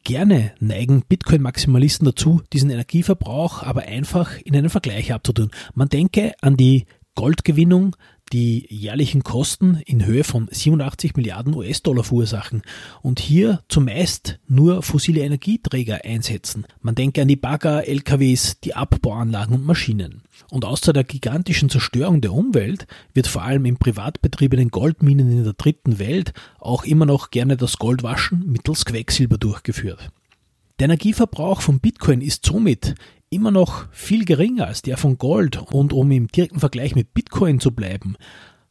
Gerne 0.03 0.53
neigen 0.59 1.03
Bitcoin-Maximalisten 1.07 2.05
dazu, 2.05 2.41
diesen 2.53 2.69
Energieverbrauch 2.69 3.63
aber 3.63 3.83
einfach 3.83 4.37
in 4.37 4.55
einen 4.55 4.69
Vergleich 4.69 5.13
abzutun. 5.13 5.51
Man 5.73 5.89
denke 5.89 6.33
an 6.41 6.57
die 6.57 6.85
Goldgewinnung 7.15 7.95
die 8.31 8.65
jährlichen 8.69 9.23
Kosten 9.23 9.81
in 9.85 10.05
Höhe 10.05 10.23
von 10.23 10.47
87 10.51 11.15
Milliarden 11.15 11.55
US-Dollar 11.55 12.03
verursachen 12.03 12.61
und 13.01 13.19
hier 13.19 13.61
zumeist 13.67 14.39
nur 14.47 14.83
fossile 14.83 15.21
Energieträger 15.21 16.01
einsetzen. 16.03 16.65
Man 16.81 16.95
denke 16.95 17.21
an 17.21 17.27
die 17.27 17.35
Bagger, 17.35 17.87
LKWs, 17.87 18.59
die 18.61 18.75
Abbauanlagen 18.75 19.55
und 19.55 19.65
Maschinen. 19.65 20.23
Und 20.51 20.65
außer 20.65 20.93
der 20.93 21.03
gigantischen 21.03 21.69
Zerstörung 21.69 22.21
der 22.21 22.33
Umwelt 22.33 22.87
wird 23.13 23.27
vor 23.27 23.43
allem 23.43 23.65
in 23.65 23.77
privat 23.77 24.21
betriebenen 24.21 24.69
Goldminen 24.69 25.31
in 25.31 25.43
der 25.43 25.53
dritten 25.53 25.99
Welt 25.99 26.33
auch 26.59 26.85
immer 26.85 27.05
noch 27.05 27.31
gerne 27.31 27.57
das 27.57 27.77
Goldwaschen 27.77 28.45
mittels 28.51 28.85
Quecksilber 28.85 29.37
durchgeführt. 29.37 30.11
Der 30.79 30.85
Energieverbrauch 30.85 31.61
von 31.61 31.81
Bitcoin 31.81 32.21
ist 32.21 32.45
somit 32.45 32.95
immer 33.29 33.51
noch 33.51 33.91
viel 33.91 34.25
geringer 34.25 34.67
als 34.67 34.81
der 34.81 34.97
von 34.97 35.17
Gold 35.17 35.57
und 35.71 35.93
um 35.93 36.09
im 36.11 36.27
direkten 36.27 36.59
Vergleich 36.59 36.95
mit 36.95 37.13
Bitcoin 37.13 37.59
zu 37.59 37.71
bleiben, 37.71 38.15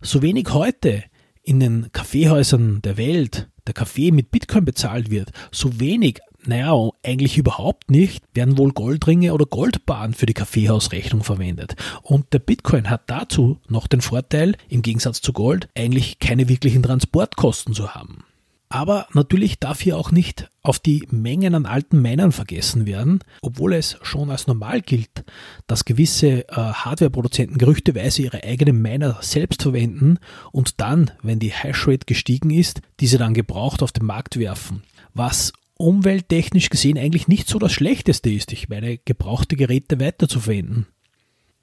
so 0.00 0.22
wenig 0.22 0.52
heute 0.52 1.04
in 1.42 1.60
den 1.60 1.88
Kaffeehäusern 1.92 2.82
der 2.82 2.96
Welt 2.96 3.48
der 3.66 3.74
Kaffee 3.74 4.10
mit 4.10 4.30
Bitcoin 4.30 4.64
bezahlt 4.64 5.10
wird, 5.10 5.30
so 5.52 5.78
wenig, 5.78 6.20
naja, 6.44 6.74
eigentlich 7.02 7.38
überhaupt 7.38 7.90
nicht, 7.90 8.24
werden 8.34 8.58
wohl 8.58 8.72
Goldringe 8.72 9.32
oder 9.32 9.46
Goldbahn 9.46 10.14
für 10.14 10.26
die 10.26 10.34
Kaffeehausrechnung 10.34 11.22
verwendet. 11.22 11.76
Und 12.02 12.32
der 12.32 12.38
Bitcoin 12.38 12.90
hat 12.90 13.02
dazu 13.06 13.58
noch 13.68 13.86
den 13.86 14.00
Vorteil, 14.00 14.56
im 14.68 14.82
Gegensatz 14.82 15.20
zu 15.20 15.32
Gold, 15.32 15.68
eigentlich 15.76 16.18
keine 16.18 16.48
wirklichen 16.48 16.82
Transportkosten 16.82 17.74
zu 17.74 17.94
haben. 17.94 18.24
Aber 18.70 19.06
natürlich 19.14 19.58
darf 19.58 19.80
hier 19.80 19.96
auch 19.96 20.10
nicht 20.10 20.50
auf 20.62 20.78
die 20.78 21.06
Mengen 21.10 21.54
an 21.54 21.64
alten 21.64 22.02
Minern 22.02 22.32
vergessen 22.32 22.84
werden, 22.84 23.20
obwohl 23.40 23.72
es 23.72 23.96
schon 24.02 24.30
als 24.30 24.46
normal 24.46 24.82
gilt, 24.82 25.24
dass 25.66 25.86
gewisse 25.86 26.46
äh, 26.48 26.54
Hardwareproduzenten 26.54 27.56
gerüchteweise 27.56 28.22
ihre 28.22 28.44
eigenen 28.44 28.82
Miner 28.82 29.18
selbst 29.22 29.62
verwenden 29.62 30.18
und 30.52 30.80
dann, 30.80 31.10
wenn 31.22 31.38
die 31.38 31.52
Hashrate 31.52 32.04
gestiegen 32.04 32.50
ist, 32.50 32.82
diese 33.00 33.16
dann 33.16 33.32
gebraucht 33.32 33.82
auf 33.82 33.92
den 33.92 34.04
Markt 34.04 34.38
werfen. 34.38 34.82
Was 35.14 35.54
umwelttechnisch 35.78 36.68
gesehen 36.68 36.98
eigentlich 36.98 37.28
nicht 37.28 37.48
so 37.48 37.58
das 37.58 37.72
Schlechteste 37.72 38.30
ist, 38.30 38.52
ich 38.52 38.68
meine, 38.68 38.98
gebrauchte 38.98 39.56
Geräte 39.56 39.98
weiterzuverwenden. 39.98 40.86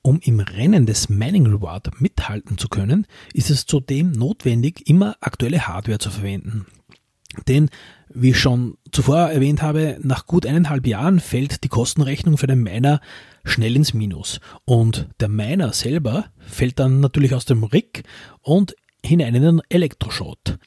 Um 0.02 0.20
im 0.20 0.40
Rennen 0.40 0.86
des 0.86 1.10
Mining 1.10 1.48
Reward 1.48 2.00
mithalten 2.00 2.58
zu 2.58 2.70
können, 2.70 3.08
ist 3.34 3.50
es 3.50 3.66
zudem 3.66 4.12
notwendig, 4.12 4.88
immer 4.88 5.16
aktuelle 5.20 5.68
Hardware 5.68 6.00
zu 6.00 6.12
verwenden. 6.12 6.66
Denn, 7.48 7.70
wie 8.14 8.32
ich 8.32 8.40
schon 8.40 8.78
zuvor 8.92 9.30
erwähnt 9.30 9.62
habe, 9.62 9.98
nach 10.02 10.26
gut 10.26 10.46
eineinhalb 10.46 10.88
Jahren 10.88 11.20
fällt 11.20 11.64
die 11.64 11.70
Kostenrechnung 11.70 12.38
für 12.38 12.48
den 12.48 12.64
Miner 12.64 13.02
schnell 13.44 13.76
ins 13.76 13.94
Minus. 13.94 14.40
Und 14.66 15.10
der 15.20 15.30
Miner 15.30 15.74
selber 15.74 16.26
fällt 16.40 16.80
dann 16.80 17.00
natürlich 17.00 17.34
aus 17.34 17.46
dem 17.46 17.64
Rig 17.64 18.04
und 18.42 18.76
hinein 19.04 19.36
in 19.36 19.44
den 19.44 19.62
Elektroschrott. 19.70 20.58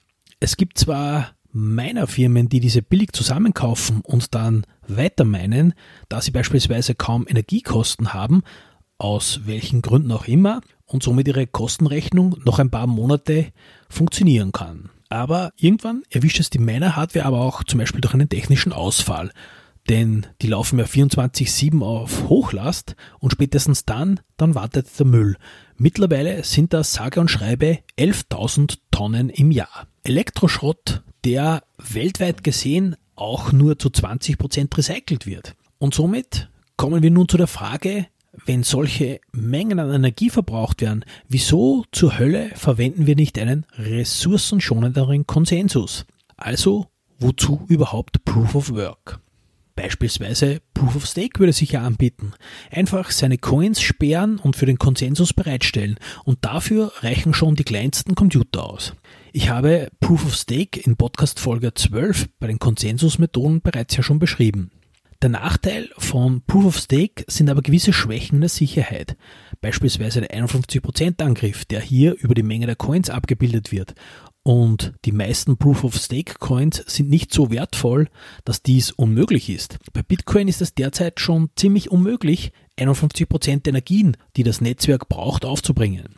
Es 0.40 0.56
gibt 0.56 0.78
zwar 0.78 1.32
Minerfirmen, 1.52 2.48
die 2.48 2.60
diese 2.60 2.82
billig 2.82 3.12
zusammenkaufen 3.12 4.00
und 4.02 4.34
dann 4.34 4.64
weiter 4.86 5.24
meinen, 5.24 5.74
da 6.08 6.20
sie 6.20 6.30
beispielsweise 6.30 6.94
kaum 6.94 7.26
Energiekosten 7.28 8.12
haben, 8.12 8.42
aus 8.98 9.40
welchen 9.44 9.82
Gründen 9.82 10.12
auch 10.12 10.26
immer, 10.26 10.60
und 10.86 11.02
somit 11.02 11.28
ihre 11.28 11.46
Kostenrechnung 11.46 12.36
noch 12.44 12.58
ein 12.58 12.70
paar 12.70 12.86
Monate 12.86 13.52
funktionieren 13.88 14.52
kann. 14.52 14.90
Aber 15.08 15.52
irgendwann 15.56 16.02
erwischt 16.10 16.40
es 16.40 16.50
die 16.50 16.58
Miner-Hardware 16.58 17.24
aber 17.24 17.40
auch 17.40 17.64
zum 17.64 17.78
Beispiel 17.78 18.00
durch 18.00 18.14
einen 18.14 18.28
technischen 18.28 18.72
Ausfall. 18.72 19.32
Denn 19.88 20.26
die 20.42 20.48
laufen 20.48 20.78
ja 20.78 20.84
24-7 20.84 21.82
auf 21.82 22.28
Hochlast 22.28 22.94
und 23.20 23.32
spätestens 23.32 23.86
dann, 23.86 24.20
dann 24.36 24.54
wartet 24.54 24.86
der 24.98 25.06
Müll. 25.06 25.36
Mittlerweile 25.76 26.44
sind 26.44 26.74
das 26.74 26.92
sage 26.92 27.20
und 27.20 27.30
schreibe 27.30 27.78
11.000 27.98 28.78
Tonnen 28.90 29.30
im 29.30 29.50
Jahr. 29.50 29.86
Elektroschrott, 30.02 31.02
der 31.24 31.62
weltweit 31.78 32.44
gesehen 32.44 32.96
auch 33.16 33.52
nur 33.52 33.78
zu 33.78 33.88
20% 33.88 34.76
recycelt 34.76 35.26
wird. 35.26 35.54
Und 35.78 35.94
somit 35.94 36.50
kommen 36.76 37.02
wir 37.02 37.10
nun 37.10 37.28
zu 37.28 37.36
der 37.36 37.46
Frage, 37.46 38.06
wenn 38.46 38.62
solche 38.62 39.20
Mengen 39.32 39.78
an 39.78 39.92
Energie 39.92 40.30
verbraucht 40.30 40.80
werden, 40.80 41.04
wieso 41.28 41.84
zur 41.92 42.18
Hölle 42.18 42.50
verwenden 42.54 43.06
wir 43.06 43.16
nicht 43.16 43.38
einen 43.38 43.66
ressourcenschonenderen 43.76 45.26
Konsensus? 45.26 46.06
Also, 46.36 46.86
wozu 47.18 47.64
überhaupt 47.68 48.24
Proof 48.24 48.54
of 48.54 48.70
Work? 48.70 49.20
Beispielsweise 49.78 50.60
Proof 50.74 50.96
of 50.96 51.06
Stake 51.06 51.38
würde 51.38 51.52
sich 51.52 51.70
ja 51.70 51.82
anbieten. 51.82 52.32
Einfach 52.72 53.12
seine 53.12 53.38
Coins 53.38 53.80
sperren 53.80 54.38
und 54.38 54.56
für 54.56 54.66
den 54.66 54.76
Konsensus 54.76 55.32
bereitstellen. 55.32 56.00
Und 56.24 56.44
dafür 56.44 56.90
reichen 56.98 57.32
schon 57.32 57.54
die 57.54 57.62
kleinsten 57.62 58.16
Computer 58.16 58.64
aus. 58.64 58.94
Ich 59.32 59.50
habe 59.50 59.88
Proof 60.00 60.26
of 60.26 60.34
Stake 60.34 60.80
in 60.80 60.96
Podcast 60.96 61.38
Folge 61.38 61.74
12 61.74 62.28
bei 62.40 62.48
den 62.48 62.58
Konsensusmethoden 62.58 63.60
bereits 63.60 63.96
ja 63.96 64.02
schon 64.02 64.18
beschrieben. 64.18 64.72
Der 65.20 65.30
Nachteil 65.30 65.90
von 65.98 66.42
Proof 66.42 66.66
of 66.66 66.78
Stake 66.78 67.24
sind 67.26 67.50
aber 67.50 67.60
gewisse 67.60 67.92
Schwächen 67.92 68.38
der 68.38 68.48
Sicherheit. 68.48 69.16
Beispielsweise 69.60 70.20
der 70.20 70.30
51% 70.30 71.20
Angriff, 71.20 71.64
der 71.64 71.80
hier 71.80 72.14
über 72.14 72.34
die 72.34 72.44
Menge 72.44 72.66
der 72.66 72.76
Coins 72.76 73.10
abgebildet 73.10 73.72
wird. 73.72 73.96
Und 74.44 74.94
die 75.04 75.10
meisten 75.10 75.56
Proof 75.56 75.82
of 75.82 75.96
Stake 75.96 76.34
Coins 76.38 76.84
sind 76.86 77.10
nicht 77.10 77.34
so 77.34 77.50
wertvoll, 77.50 78.06
dass 78.44 78.62
dies 78.62 78.92
unmöglich 78.92 79.50
ist. 79.50 79.78
Bei 79.92 80.04
Bitcoin 80.04 80.46
ist 80.46 80.62
es 80.62 80.74
derzeit 80.74 81.18
schon 81.18 81.50
ziemlich 81.56 81.90
unmöglich, 81.90 82.52
51% 82.78 83.62
der 83.64 83.70
Energien, 83.72 84.16
die 84.36 84.44
das 84.44 84.60
Netzwerk 84.60 85.08
braucht, 85.08 85.44
aufzubringen. 85.44 86.14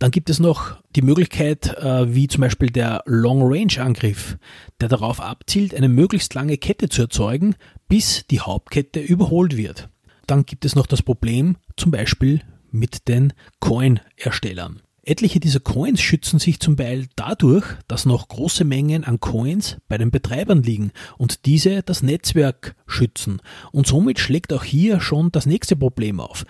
Dann 0.00 0.10
gibt 0.10 0.28
es 0.28 0.40
noch 0.40 0.76
die 0.96 1.02
Möglichkeit, 1.02 1.78
äh, 1.78 2.12
wie 2.14 2.26
zum 2.26 2.40
Beispiel 2.40 2.68
der 2.68 3.02
Long-Range-Angriff, 3.06 4.36
der 4.80 4.88
darauf 4.88 5.20
abzielt, 5.20 5.74
eine 5.74 5.88
möglichst 5.88 6.34
lange 6.34 6.58
Kette 6.58 6.88
zu 6.88 7.02
erzeugen, 7.02 7.54
bis 7.94 8.26
die 8.26 8.40
Hauptkette 8.40 8.98
überholt 8.98 9.56
wird. 9.56 9.88
Dann 10.26 10.44
gibt 10.44 10.64
es 10.64 10.74
noch 10.74 10.88
das 10.88 11.00
Problem 11.00 11.58
zum 11.76 11.92
Beispiel 11.92 12.40
mit 12.72 13.06
den 13.06 13.32
Coin-Erstellern. 13.60 14.82
Etliche 15.04 15.38
dieser 15.38 15.60
Coins 15.60 16.00
schützen 16.00 16.40
sich 16.40 16.58
zum 16.58 16.76
Teil 16.76 17.06
dadurch, 17.14 17.64
dass 17.86 18.04
noch 18.04 18.26
große 18.26 18.64
Mengen 18.64 19.04
an 19.04 19.20
Coins 19.20 19.76
bei 19.86 19.96
den 19.96 20.10
Betreibern 20.10 20.64
liegen 20.64 20.90
und 21.18 21.46
diese 21.46 21.84
das 21.84 22.02
Netzwerk 22.02 22.74
schützen. 22.84 23.40
Und 23.70 23.86
somit 23.86 24.18
schlägt 24.18 24.52
auch 24.52 24.64
hier 24.64 25.00
schon 25.00 25.30
das 25.30 25.46
nächste 25.46 25.76
Problem 25.76 26.18
auf. 26.18 26.46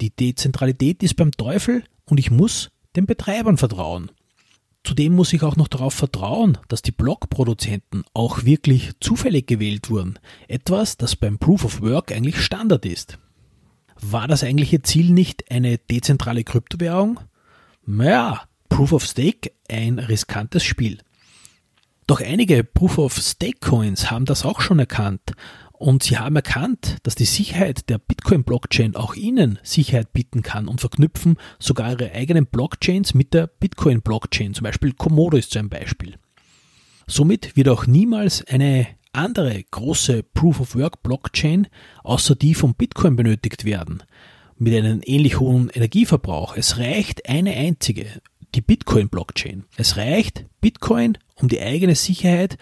Die 0.00 0.16
Dezentralität 0.16 1.02
ist 1.02 1.16
beim 1.16 1.32
Teufel 1.32 1.84
und 2.06 2.18
ich 2.18 2.30
muss 2.30 2.70
den 2.96 3.04
Betreibern 3.04 3.58
vertrauen. 3.58 4.10
Zudem 4.88 5.14
muss 5.14 5.34
ich 5.34 5.42
auch 5.42 5.56
noch 5.56 5.68
darauf 5.68 5.92
vertrauen, 5.92 6.56
dass 6.68 6.80
die 6.80 6.92
Blockproduzenten 6.92 8.04
auch 8.14 8.44
wirklich 8.44 8.92
zufällig 9.00 9.46
gewählt 9.46 9.90
wurden. 9.90 10.18
Etwas, 10.48 10.96
das 10.96 11.14
beim 11.14 11.36
Proof 11.36 11.66
of 11.66 11.82
Work 11.82 12.10
eigentlich 12.10 12.40
Standard 12.40 12.86
ist. 12.86 13.18
War 14.00 14.26
das 14.28 14.42
eigentliche 14.42 14.80
Ziel 14.80 15.10
nicht 15.10 15.50
eine 15.50 15.76
dezentrale 15.76 16.42
Kryptowährung? 16.42 17.20
Naja, 17.84 18.44
Proof 18.70 18.94
of 18.94 19.04
Stake 19.04 19.52
ein 19.68 19.98
riskantes 19.98 20.64
Spiel. 20.64 21.00
Doch 22.06 22.22
einige 22.22 22.64
Proof 22.64 22.96
of 22.96 23.14
Stake 23.18 23.58
Coins 23.60 24.10
haben 24.10 24.24
das 24.24 24.46
auch 24.46 24.62
schon 24.62 24.78
erkannt 24.78 25.34
und 25.78 26.02
sie 26.02 26.18
haben 26.18 26.36
erkannt, 26.36 26.96
dass 27.04 27.14
die 27.14 27.24
Sicherheit 27.24 27.88
der 27.88 27.98
Bitcoin-Blockchain 27.98 28.96
auch 28.96 29.14
ihnen 29.14 29.58
Sicherheit 29.62 30.12
bieten 30.12 30.42
kann 30.42 30.66
und 30.66 30.80
verknüpfen 30.80 31.36
sogar 31.58 31.92
ihre 31.92 32.12
eigenen 32.12 32.46
Blockchains 32.46 33.14
mit 33.14 33.32
der 33.32 33.46
Bitcoin-Blockchain. 33.46 34.54
Zum 34.54 34.64
Beispiel 34.64 34.92
Komodo 34.92 35.36
ist 35.36 35.52
so 35.52 35.58
ein 35.58 35.68
Beispiel. 35.68 36.16
Somit 37.06 37.56
wird 37.56 37.68
auch 37.68 37.86
niemals 37.86 38.44
eine 38.46 38.88
andere 39.12 39.62
große 39.70 40.22
Proof 40.22 40.60
of 40.60 40.74
Work 40.76 41.02
Blockchain 41.02 41.68
außer 42.02 42.34
die 42.34 42.54
von 42.54 42.74
Bitcoin 42.74 43.16
benötigt 43.16 43.64
werden 43.64 44.02
mit 44.56 44.74
einem 44.74 45.00
ähnlich 45.04 45.38
hohen 45.38 45.70
Energieverbrauch. 45.70 46.56
Es 46.56 46.78
reicht 46.78 47.28
eine 47.28 47.54
einzige, 47.54 48.06
die 48.54 48.60
Bitcoin-Blockchain. 48.60 49.64
Es 49.76 49.96
reicht 49.96 50.46
Bitcoin, 50.60 51.16
um 51.36 51.48
die 51.48 51.60
eigene 51.60 51.94
Sicherheit 51.94 52.58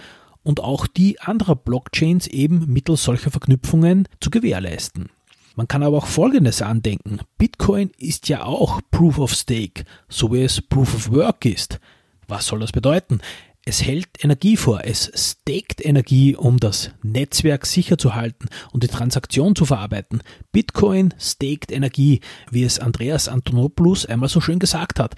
und 0.47 0.61
auch 0.61 0.87
die 0.87 1.21
anderer 1.21 1.57
Blockchains 1.57 2.29
eben 2.29 2.73
mittels 2.73 3.03
solcher 3.03 3.33
Verknüpfungen 3.33 4.09
zu 4.21 4.31
gewährleisten. 4.31 5.09
Man 5.57 5.67
kann 5.67 5.83
aber 5.83 5.97
auch 5.97 6.07
Folgendes 6.07 6.63
andenken. 6.63 7.19
Bitcoin 7.37 7.91
ist 7.99 8.29
ja 8.29 8.45
auch 8.45 8.81
Proof 8.93 9.19
of 9.19 9.33
Stake, 9.33 9.85
so 10.09 10.33
wie 10.33 10.43
es 10.43 10.63
Proof 10.63 10.95
of 10.95 11.11
Work 11.11 11.47
ist. 11.47 11.81
Was 12.29 12.47
soll 12.47 12.61
das 12.61 12.71
bedeuten? 12.71 13.21
Es 13.69 13.83
hält 13.83 14.23
Energie 14.23 14.57
vor, 14.57 14.85
es 14.85 15.11
staked 15.13 15.85
Energie, 15.85 16.37
um 16.37 16.59
das 16.59 16.93
Netzwerk 17.03 17.67
sicher 17.67 17.99
zu 17.99 18.15
halten 18.15 18.47
und 18.71 18.85
die 18.85 18.89
Transaktion 18.89 19.57
zu 19.57 19.65
verarbeiten. 19.65 20.23
Bitcoin 20.53 21.13
staked 21.19 21.73
Energie, 21.73 22.21
wie 22.49 22.63
es 22.63 22.79
Andreas 22.79 23.27
Antonopoulos 23.27 24.07
einmal 24.07 24.29
so 24.29 24.41
schön 24.41 24.61
gesagt 24.61 25.01
hat. 25.01 25.17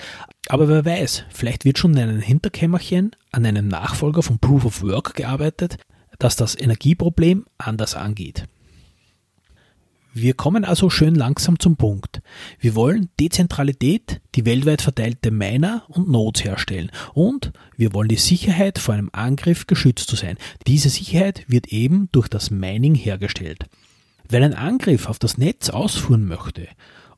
Aber 0.48 0.66
wer 0.66 0.86
weiß, 0.86 1.24
vielleicht 1.28 1.66
wird 1.66 1.76
schon 1.76 1.92
in 1.92 1.98
einem 1.98 2.20
Hinterkämmerchen 2.22 3.14
an 3.32 3.44
einem 3.44 3.68
Nachfolger 3.68 4.22
von 4.22 4.38
Proof 4.38 4.64
of 4.64 4.82
Work 4.82 5.14
gearbeitet, 5.14 5.76
das 6.18 6.36
das 6.36 6.58
Energieproblem 6.58 7.44
anders 7.58 7.94
angeht. 7.94 8.48
Wir 10.20 10.34
kommen 10.34 10.64
also 10.64 10.90
schön 10.90 11.14
langsam 11.14 11.60
zum 11.60 11.76
Punkt. 11.76 12.22
Wir 12.58 12.74
wollen 12.74 13.08
Dezentralität, 13.20 14.20
die 14.34 14.44
weltweit 14.46 14.82
verteilte 14.82 15.30
Miner 15.30 15.84
und 15.86 16.08
Nodes 16.08 16.42
herstellen 16.42 16.90
und 17.14 17.52
wir 17.76 17.92
wollen 17.94 18.08
die 18.08 18.16
Sicherheit 18.16 18.80
vor 18.80 18.94
einem 18.94 19.10
Angriff 19.12 19.68
geschützt 19.68 20.08
zu 20.08 20.16
sein. 20.16 20.36
Diese 20.66 20.88
Sicherheit 20.88 21.44
wird 21.46 21.68
eben 21.68 22.08
durch 22.10 22.26
das 22.26 22.50
Mining 22.50 22.96
hergestellt. 22.96 23.66
Wenn 24.28 24.42
ein 24.42 24.54
Angriff 24.54 25.08
auf 25.08 25.20
das 25.20 25.38
Netz 25.38 25.70
ausführen 25.70 26.26
möchte 26.26 26.66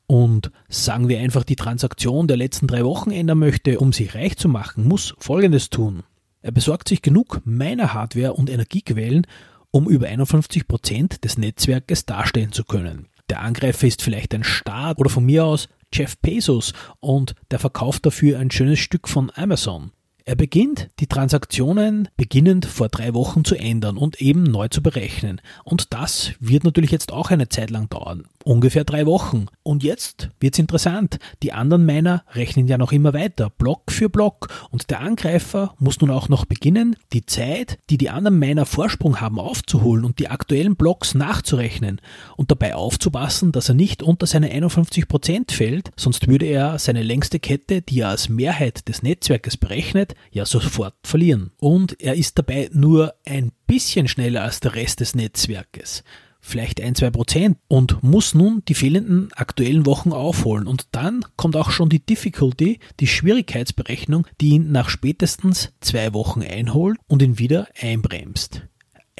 und 0.07 0.50
sagen 0.69 1.09
wir 1.09 1.21
einfach 1.21 1.45
die 1.45 1.57
Transaktion 1.57 2.28
der 2.28 2.37
letzten 2.37 2.66
drei 2.66 2.85
Wochen 2.85 3.12
ändern 3.12 3.38
möchte, 3.38 3.81
um 3.81 3.94
sich 3.94 4.14
reich 4.14 4.37
zu 4.37 4.51
machen, 4.51 4.87
muss 4.87 5.14
Folgendes 5.18 5.70
tun. 5.70 6.03
Er 6.42 6.53
besorgt 6.53 6.88
sich 6.88 7.01
genug 7.01 7.40
Miner-Hardware 7.46 8.35
und 8.35 8.51
Energiequellen 8.51 9.27
um 9.70 9.88
über 9.88 10.06
51 10.06 10.66
Prozent 10.66 11.24
des 11.24 11.38
Netzwerkes 11.38 12.06
darstellen 12.06 12.52
zu 12.52 12.64
können. 12.64 13.09
Der 13.28 13.42
Angreifer 13.42 13.87
ist 13.87 14.02
vielleicht 14.02 14.35
ein 14.35 14.44
Staat 14.44 14.98
oder 14.98 15.11
von 15.11 15.24
mir 15.24 15.44
aus 15.44 15.68
Jeff 15.92 16.18
Bezos 16.18 16.72
und 17.00 17.35
der 17.50 17.59
verkauft 17.59 18.06
dafür 18.06 18.38
ein 18.38 18.50
schönes 18.50 18.78
Stück 18.78 19.09
von 19.09 19.30
Amazon. 19.35 19.92
Er 20.24 20.37
beginnt, 20.37 20.90
die 21.00 21.06
Transaktionen 21.06 22.09
beginnend 22.16 22.66
vor 22.66 22.88
drei 22.88 23.14
Wochen 23.14 23.44
zu 23.44 23.56
ändern 23.56 23.96
und 23.96 24.20
eben 24.20 24.44
neu 24.44 24.68
zu 24.68 24.83
berechnen. 24.83 25.40
Und 25.64 25.92
das 25.92 26.33
wird 26.38 26.62
natürlich 26.62 26.90
jetzt 26.90 27.12
auch 27.12 27.30
eine 27.30 27.48
Zeit 27.48 27.70
lang 27.70 27.88
dauern. 27.88 28.24
Ungefähr 28.42 28.85
drei 28.85 29.05
Wochen. 29.05 29.46
Und 29.62 29.83
jetzt 29.83 30.31
wird's 30.40 30.59
interessant. 30.59 31.18
Die 31.42 31.53
anderen 31.53 31.85
Miner 31.85 32.24
rechnen 32.33 32.66
ja 32.68 32.79
noch 32.79 32.90
immer 32.90 33.12
weiter, 33.12 33.50
Block 33.50 33.92
für 33.92 34.09
Block. 34.09 34.48
Und 34.70 34.88
der 34.90 35.00
Angreifer 35.00 35.74
muss 35.79 36.00
nun 36.00 36.11
auch 36.11 36.31
noch 36.31 36.46
beginnen, 36.46 36.96
die 37.12 37.26
Zeit, 37.26 37.79
die 37.90 37.98
die 37.98 38.09
anderen 38.09 38.38
Miner 38.38 38.64
Vorsprung 38.64 39.20
haben, 39.20 39.38
aufzuholen 39.38 40.07
und 40.07 40.18
die 40.18 40.29
aktuellen 40.29 40.74
Blocks 40.74 41.14
nachzurechnen. 41.14 42.00
Und 42.37 42.50
dabei 42.50 42.74
aufzupassen, 42.74 43.53
dass 43.53 43.68
er 43.68 43.74
nicht 43.74 44.03
unter 44.03 44.26
seine 44.26 44.50
51% 44.50 45.53
fällt, 45.53 45.90
sonst 45.96 46.26
würde 46.26 46.46
er 46.46 46.79
seine 46.79 47.03
längste 47.03 47.40
Kette, 47.40 47.83
die 47.83 48.00
er 48.00 48.09
als 48.09 48.31
Mehrheit 48.31 48.88
des 48.88 49.03
Netzwerkes 49.03 49.59
berechnet, 49.59 50.14
ja 50.31 50.46
sofort 50.46 50.94
verlieren. 51.03 51.50
Und 51.59 52.00
er 52.00 52.14
ist 52.14 52.38
dabei 52.38 52.70
nur 52.72 53.14
ein 53.26 53.53
bisschen 53.66 54.09
schneller 54.09 54.42
als 54.44 54.61
der 54.61 54.74
Rest 54.74 55.00
des 55.00 55.14
Netzwerkes 55.14 56.05
vielleicht 56.40 56.81
ein, 56.81 56.94
zwei 56.94 57.11
Prozent 57.11 57.59
und 57.68 58.03
muss 58.03 58.35
nun 58.35 58.62
die 58.68 58.74
fehlenden 58.74 59.33
aktuellen 59.35 59.87
Wochen 59.87 60.12
aufholen. 60.12 60.66
Und 60.66 60.88
dann 60.92 61.24
kommt 61.37 61.57
auch 61.57 61.70
schon 61.70 61.88
die 61.88 62.05
Difficulty, 62.05 62.79
die 62.98 63.07
Schwierigkeitsberechnung, 63.07 64.26
die 64.40 64.50
ihn 64.50 64.72
nach 64.72 64.88
spätestens 64.88 65.72
zwei 65.81 66.12
Wochen 66.14 66.42
einholt 66.42 66.98
und 67.07 67.22
ihn 67.22 67.38
wieder 67.38 67.68
einbremst. 67.81 68.62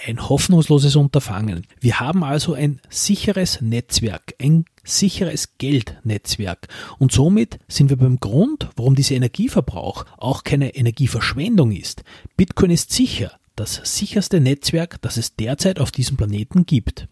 Ein 0.06 0.28
hoffnungsloses 0.30 0.96
Unterfangen. 0.96 1.66
Wir 1.78 2.00
haben 2.00 2.24
also 2.24 2.54
ein 2.54 2.80
sicheres 2.88 3.61
Netzwerk, 3.61 4.35
ein 4.40 4.64
sicheres 4.83 5.59
Geldnetzwerk. 5.59 6.68
Und 6.98 7.12
somit 7.12 7.59
sind 7.68 7.90
wir 7.90 7.98
beim 7.98 8.18
Grund, 8.18 8.70
warum 8.76 8.94
dieser 8.94 9.16
Energieverbrauch 9.16 10.06
auch 10.16 10.42
keine 10.42 10.74
Energieverschwendung 10.74 11.72
ist. 11.72 12.02
Bitcoin 12.38 12.70
ist 12.70 12.92
sicher, 12.92 13.33
das 13.61 13.81
sicherste 13.85 14.40
Netzwerk, 14.40 15.03
das 15.03 15.18
es 15.18 15.37
derzeit 15.37 15.81
auf 15.81 15.90
diesem 15.90 16.16
Planeten 16.16 16.64
gibt. 16.64 17.09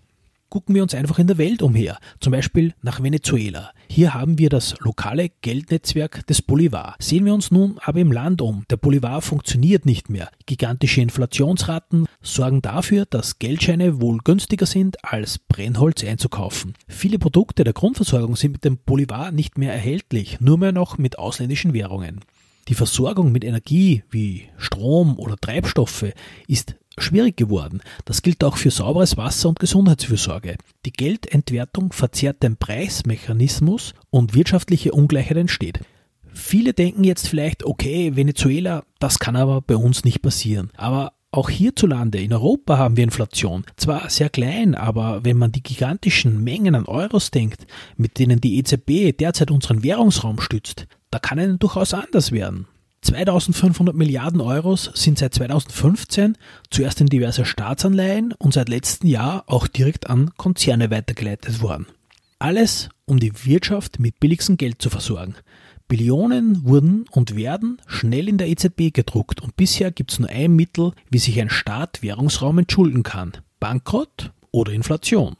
Gucken 0.49 0.75
wir 0.75 0.83
uns 0.83 0.95
einfach 0.95 1.19
in 1.19 1.27
der 1.27 1.37
Welt 1.37 1.61
umher, 1.61 1.99
zum 2.21 2.31
Beispiel 2.31 2.73
nach 2.81 3.03
Venezuela. 3.03 3.71
Hier 3.87 4.15
haben 4.15 4.39
wir 4.39 4.49
das 4.49 4.75
lokale 4.81 5.29
Geldnetzwerk 5.43 6.27
des 6.27 6.41
Bolivar. 6.41 6.97
Sehen 7.01 7.27
wir 7.27 7.35
uns 7.35 7.51
nun 7.51 7.79
aber 7.85 8.01
im 8.01 8.13
Land 8.13 8.41
um. 8.41 8.65
Der 8.71 8.79
Bolivar 8.79 9.21
funktioniert 9.21 9.85
nicht 9.85 10.09
mehr. 10.09 10.31
Gigantische 10.47 11.03
Inflationsraten 11.03 12.07
sorgen 12.23 12.63
dafür, 12.63 13.05
dass 13.05 13.39
Geldscheine 13.39 14.01
wohl 14.01 14.21
günstiger 14.25 14.65
sind, 14.65 15.05
als 15.05 15.39
Brennholz 15.39 16.03
einzukaufen. 16.03 16.73
Viele 16.89 17.19
Produkte 17.19 17.63
der 17.63 17.75
Grundversorgung 17.75 18.37
sind 18.37 18.53
mit 18.53 18.65
dem 18.65 18.79
Bolivar 18.79 19.33
nicht 19.33 19.59
mehr 19.59 19.75
erhältlich, 19.75 20.41
nur 20.41 20.57
mehr 20.57 20.73
noch 20.73 20.97
mit 20.97 21.19
ausländischen 21.19 21.75
Währungen. 21.75 22.21
Die 22.69 22.75
Versorgung 22.75 23.33
mit 23.33 23.45
Energie 23.45 24.05
wie 24.11 24.49
Strom 24.59 25.19
oder 25.19 25.37
Treibstoffe 25.37 26.13
ist 26.47 26.77
schwierig 26.99 27.37
geworden. 27.37 27.81
Das 28.05 28.23
gilt 28.23 28.45
auch 28.45 28.57
für 28.57 28.71
sauberes 28.71 29.17
Wasser 29.17 29.49
und 29.49 29.59
Gesundheitsfürsorge. 29.59 30.57
Die 30.85 30.93
Geldentwertung 30.93 31.93
verzerrt 31.93 32.43
den 32.43 32.57
Preismechanismus 32.57 33.95
und 34.11 34.35
wirtschaftliche 34.35 34.93
Ungleichheit 34.93 35.39
entsteht. 35.39 35.81
Viele 36.35 36.75
denken 36.75 37.05
jetzt 37.05 37.29
vielleicht, 37.29 37.65
okay, 37.65 38.15
Venezuela, 38.17 38.85
das 38.99 39.19
kann 39.19 39.37
aber 39.37 39.63
bei 39.63 39.77
uns 39.77 40.05
nicht 40.05 40.21
passieren. 40.21 40.71
Aber 40.77 41.13
auch 41.31 41.51
hierzulande 41.51 42.19
in 42.19 42.33
Europa 42.33 42.79
haben 42.79 42.97
wir 42.97 43.05
Inflation. 43.05 43.65
Zwar 43.77 44.09
sehr 44.09 44.31
klein, 44.31 44.75
aber 44.75 45.25
wenn 45.25 45.37
man 45.37 45.53
die 45.53 45.63
gigantischen 45.63 46.43
Mengen 46.43 46.75
an 46.75 46.87
Euros 46.87 47.31
denkt, 47.31 47.67
mit 47.97 48.19
denen 48.19 48.41
die 48.41 48.59
EZB 48.59 49.17
derzeit 49.17 49.51
unseren 49.51 49.83
Währungsraum 49.83 50.41
stützt, 50.41 50.87
da 51.11 51.19
kann 51.19 51.39
es 51.39 51.59
durchaus 51.59 51.95
anders 51.95 52.33
werden. 52.33 52.67
2500 53.03 53.95
Milliarden 53.95 54.41
Euros 54.41 54.91
sind 54.95 55.19
seit 55.19 55.35
2015 55.35 56.37
zuerst 56.71 57.01
in 57.01 57.07
diverse 57.07 57.45
Staatsanleihen 57.45 58.33
und 58.39 58.55
seit 58.55 58.69
letztem 58.69 59.09
Jahr 59.09 59.45
auch 59.47 59.67
direkt 59.67 60.11
an 60.11 60.31
Konzerne 60.37 60.91
weitergeleitet 60.91 61.61
worden. 61.61 61.87
Alles, 62.41 62.89
um 63.05 63.21
die 63.21 63.33
Wirtschaft 63.45 64.01
mit 64.01 64.19
billigstem 64.21 64.57
Geld 64.57 64.83
zu 64.83 64.91
versorgen. 64.91 65.35
Billionen 65.89 66.65
wurden 66.65 67.07
und 67.11 67.35
werden 67.35 67.81
schnell 67.87 68.29
in 68.29 68.37
der 68.37 68.49
EZB 68.49 68.93
gedruckt 68.93 69.41
und 69.41 69.57
bisher 69.57 69.91
gibt 69.91 70.13
es 70.13 70.19
nur 70.19 70.29
ein 70.29 70.55
Mittel, 70.55 70.93
wie 71.11 71.19
sich 71.19 71.41
ein 71.41 71.51
Staat 71.51 72.03
Währungsraum 72.03 72.59
entschulden 72.59 73.03
kann. 73.03 73.33
Bankrott 73.59 74.33
oder 74.51 74.73
Inflation. 74.73 75.37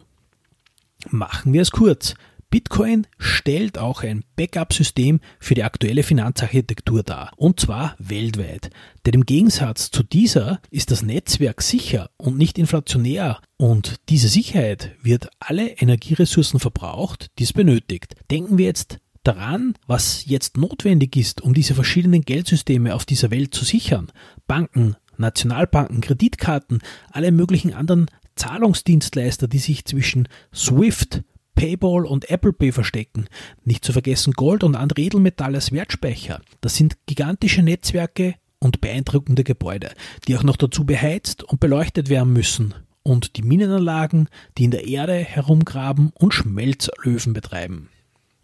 Machen 1.11 1.53
wir 1.53 1.63
es 1.63 1.71
kurz. 1.71 2.15
Bitcoin 2.51 3.07
stellt 3.19 3.77
auch 3.77 4.03
ein 4.03 4.25
Backup-System 4.37 5.21
für 5.39 5.55
die 5.55 5.65
aktuelle 5.65 6.03
Finanzarchitektur 6.03 7.03
dar, 7.03 7.33
und 7.37 7.61
zwar 7.61 7.95
weltweit. 7.99 8.71
Denn 9.05 9.13
im 9.13 9.27
Gegensatz 9.27 9.91
zu 9.91 10.03
dieser 10.03 10.61
ist 10.71 10.91
das 10.91 11.03
Netzwerk 11.03 11.61
sicher 11.61 12.09
und 12.17 12.39
nicht 12.39 12.57
inflationär 12.57 13.43
und 13.59 13.97
diese 14.09 14.29
Sicherheit 14.29 14.93
wird 15.03 15.29
alle 15.41 15.69
Energieressourcen 15.69 16.59
verbraucht, 16.59 17.27
die 17.39 17.45
es 17.45 17.53
benötigt. 17.53 18.15
Denken 18.31 18.57
wir 18.57 18.65
jetzt 18.65 18.99
daran, 19.29 19.75
was 19.87 20.25
jetzt 20.25 20.57
notwendig 20.57 21.15
ist, 21.17 21.43
um 21.43 21.53
diese 21.53 21.75
verschiedenen 21.75 22.23
Geldsysteme 22.23 22.95
auf 22.95 23.05
dieser 23.05 23.31
Welt 23.31 23.55
zu 23.55 23.65
sichern. 23.65 24.11
Banken, 24.47 24.97
Nationalbanken, 25.19 26.01
Kreditkarten, 26.01 26.81
alle 27.11 27.31
möglichen 27.31 27.75
anderen 27.75 28.07
Zahlungsdienstleister, 28.37 29.47
die 29.47 29.59
sich 29.59 29.85
zwischen 29.85 30.29
SWIFT, 30.55 31.25
PayPal 31.55 32.07
und 32.07 32.31
Apple 32.31 32.53
Pay 32.53 32.73
verstecken. 32.73 33.27
Nicht 33.65 33.85
zu 33.85 33.93
vergessen 33.93 34.33
Gold 34.33 34.65
und 34.65 34.77
andere 34.77 35.03
Edelmetalle 35.03 35.57
als 35.57 35.73
Wertspeicher. 35.73 36.41
Das 36.61 36.77
sind 36.77 36.97
gigantische 37.07 37.63
Netzwerke 37.63 38.35
und 38.61 38.81
beeindruckende 38.81 39.45
Gebäude, 39.45 39.91
die 40.27 40.37
auch 40.37 40.43
noch 40.43 40.57
dazu 40.57 40.85
beheizt 40.87 41.43
und 41.43 41.61
beleuchtet 41.61 42.09
werden 42.09 42.33
müssen. 42.33 42.75
Und 43.03 43.37
die 43.37 43.43
Minenanlagen, 43.43 44.29
die 44.57 44.65
in 44.65 44.71
der 44.71 44.87
Erde 44.87 45.15
herumgraben 45.15 46.13
und 46.15 46.33
Schmelzöfen 46.33 47.33
betreiben. 47.33 47.89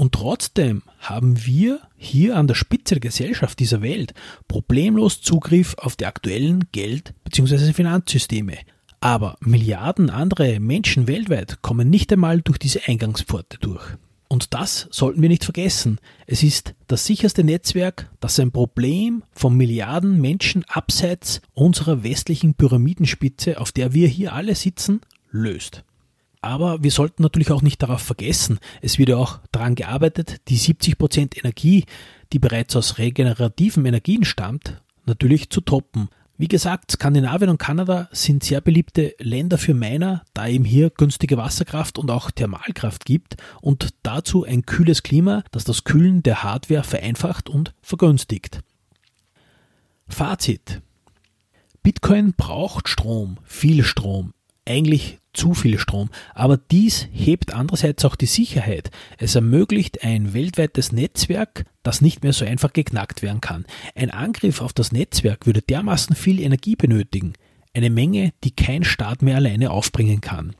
Und 0.04 0.12
trotzdem 0.12 0.82
haben 0.98 1.46
wir 1.46 1.80
hier 1.96 2.36
an 2.36 2.46
der 2.46 2.54
Spitze 2.54 2.96
der 2.96 3.00
Gesellschaft 3.00 3.58
dieser 3.58 3.80
Welt 3.80 4.12
problemlos 4.48 5.22
Zugriff 5.22 5.76
auf 5.78 5.96
die 5.96 6.04
aktuellen 6.04 6.66
Geld- 6.72 7.14
bzw. 7.24 7.72
Finanzsysteme. 7.72 8.58
Aber 9.00 9.38
Milliarden 9.40 10.10
andere 10.10 10.60
Menschen 10.60 11.06
weltweit 11.06 11.62
kommen 11.62 11.88
nicht 11.88 12.12
einmal 12.12 12.42
durch 12.42 12.58
diese 12.58 12.86
Eingangspforte 12.86 13.56
durch. 13.60 13.82
Und 14.28 14.52
das 14.52 14.88
sollten 14.90 15.22
wir 15.22 15.30
nicht 15.30 15.44
vergessen. 15.44 15.98
Es 16.26 16.42
ist 16.42 16.74
das 16.86 17.06
sicherste 17.06 17.42
Netzwerk, 17.42 18.10
das 18.20 18.38
ein 18.38 18.52
Problem 18.52 19.22
von 19.32 19.56
Milliarden 19.56 20.20
Menschen 20.20 20.66
abseits 20.68 21.40
unserer 21.54 22.02
westlichen 22.02 22.52
Pyramidenspitze, 22.52 23.58
auf 23.58 23.72
der 23.72 23.94
wir 23.94 24.06
hier 24.06 24.34
alle 24.34 24.54
sitzen, 24.54 25.00
löst. 25.30 25.82
Aber 26.44 26.82
wir 26.82 26.90
sollten 26.90 27.22
natürlich 27.22 27.50
auch 27.52 27.62
nicht 27.62 27.82
darauf 27.82 28.02
vergessen, 28.02 28.58
es 28.82 28.98
wird 28.98 29.08
ja 29.08 29.16
auch 29.16 29.38
daran 29.50 29.76
gearbeitet, 29.76 30.42
die 30.48 30.58
70% 30.58 31.38
Energie, 31.38 31.86
die 32.34 32.38
bereits 32.38 32.76
aus 32.76 32.98
regenerativen 32.98 33.86
Energien 33.86 34.26
stammt, 34.26 34.82
natürlich 35.06 35.48
zu 35.48 35.62
toppen. 35.62 36.10
Wie 36.36 36.48
gesagt, 36.48 36.90
Skandinavien 36.90 37.48
und 37.48 37.56
Kanada 37.56 38.10
sind 38.12 38.44
sehr 38.44 38.60
beliebte 38.60 39.14
Länder 39.18 39.56
für 39.56 39.72
Miner, 39.72 40.22
da 40.34 40.46
eben 40.46 40.66
hier 40.66 40.90
günstige 40.90 41.38
Wasserkraft 41.38 41.98
und 41.98 42.10
auch 42.10 42.30
Thermalkraft 42.30 43.06
gibt 43.06 43.36
und 43.62 43.94
dazu 44.02 44.44
ein 44.44 44.66
kühles 44.66 45.02
Klima, 45.02 45.44
das 45.50 45.64
das 45.64 45.84
Kühlen 45.84 46.22
der 46.22 46.42
Hardware 46.42 46.84
vereinfacht 46.84 47.48
und 47.48 47.72
vergünstigt. 47.80 48.60
Fazit. 50.08 50.82
Bitcoin 51.82 52.34
braucht 52.34 52.90
Strom, 52.90 53.38
viel 53.44 53.82
Strom, 53.82 54.34
eigentlich 54.66 55.18
zu 55.32 55.52
viel 55.52 55.78
Strom. 55.78 56.10
Aber 56.34 56.56
dies 56.56 57.08
hebt 57.12 57.54
andererseits 57.54 58.04
auch 58.04 58.16
die 58.16 58.26
Sicherheit. 58.26 58.90
Es 59.18 59.34
ermöglicht 59.34 60.04
ein 60.04 60.32
weltweites 60.32 60.92
Netzwerk, 60.92 61.64
das 61.82 62.00
nicht 62.00 62.22
mehr 62.22 62.32
so 62.32 62.44
einfach 62.44 62.72
geknackt 62.72 63.22
werden 63.22 63.40
kann. 63.40 63.66
Ein 63.94 64.10
Angriff 64.10 64.60
auf 64.60 64.72
das 64.72 64.92
Netzwerk 64.92 65.46
würde 65.46 65.62
dermaßen 65.62 66.16
viel 66.16 66.40
Energie 66.40 66.76
benötigen. 66.76 67.34
Eine 67.74 67.90
Menge, 67.90 68.32
die 68.44 68.52
kein 68.52 68.84
Staat 68.84 69.22
mehr 69.22 69.36
alleine 69.36 69.70
aufbringen 69.70 70.20
kann. 70.20 70.54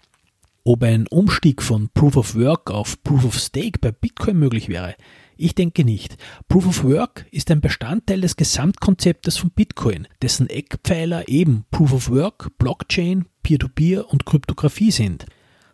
Ob 0.64 0.82
ein 0.82 1.06
Umstieg 1.06 1.62
von 1.62 1.90
Proof 1.92 2.16
of 2.16 2.34
Work 2.34 2.70
auf 2.70 3.02
Proof 3.04 3.24
of 3.24 3.38
Stake 3.38 3.78
bei 3.80 3.92
Bitcoin 3.92 4.38
möglich 4.38 4.68
wäre, 4.68 4.94
ich 5.36 5.54
denke 5.54 5.84
nicht. 5.84 6.16
Proof 6.48 6.66
of 6.66 6.84
Work 6.84 7.26
ist 7.30 7.50
ein 7.50 7.60
Bestandteil 7.60 8.20
des 8.20 8.36
Gesamtkonzeptes 8.36 9.36
von 9.36 9.50
Bitcoin, 9.50 10.08
dessen 10.22 10.48
Eckpfeiler 10.48 11.28
eben 11.28 11.64
Proof 11.70 11.92
of 11.92 12.10
Work, 12.10 12.56
Blockchain, 12.58 13.26
Peer-to-Peer 13.42 14.02
-Peer 14.02 14.06
und 14.06 14.26
Kryptographie 14.26 14.90
sind. 14.90 15.26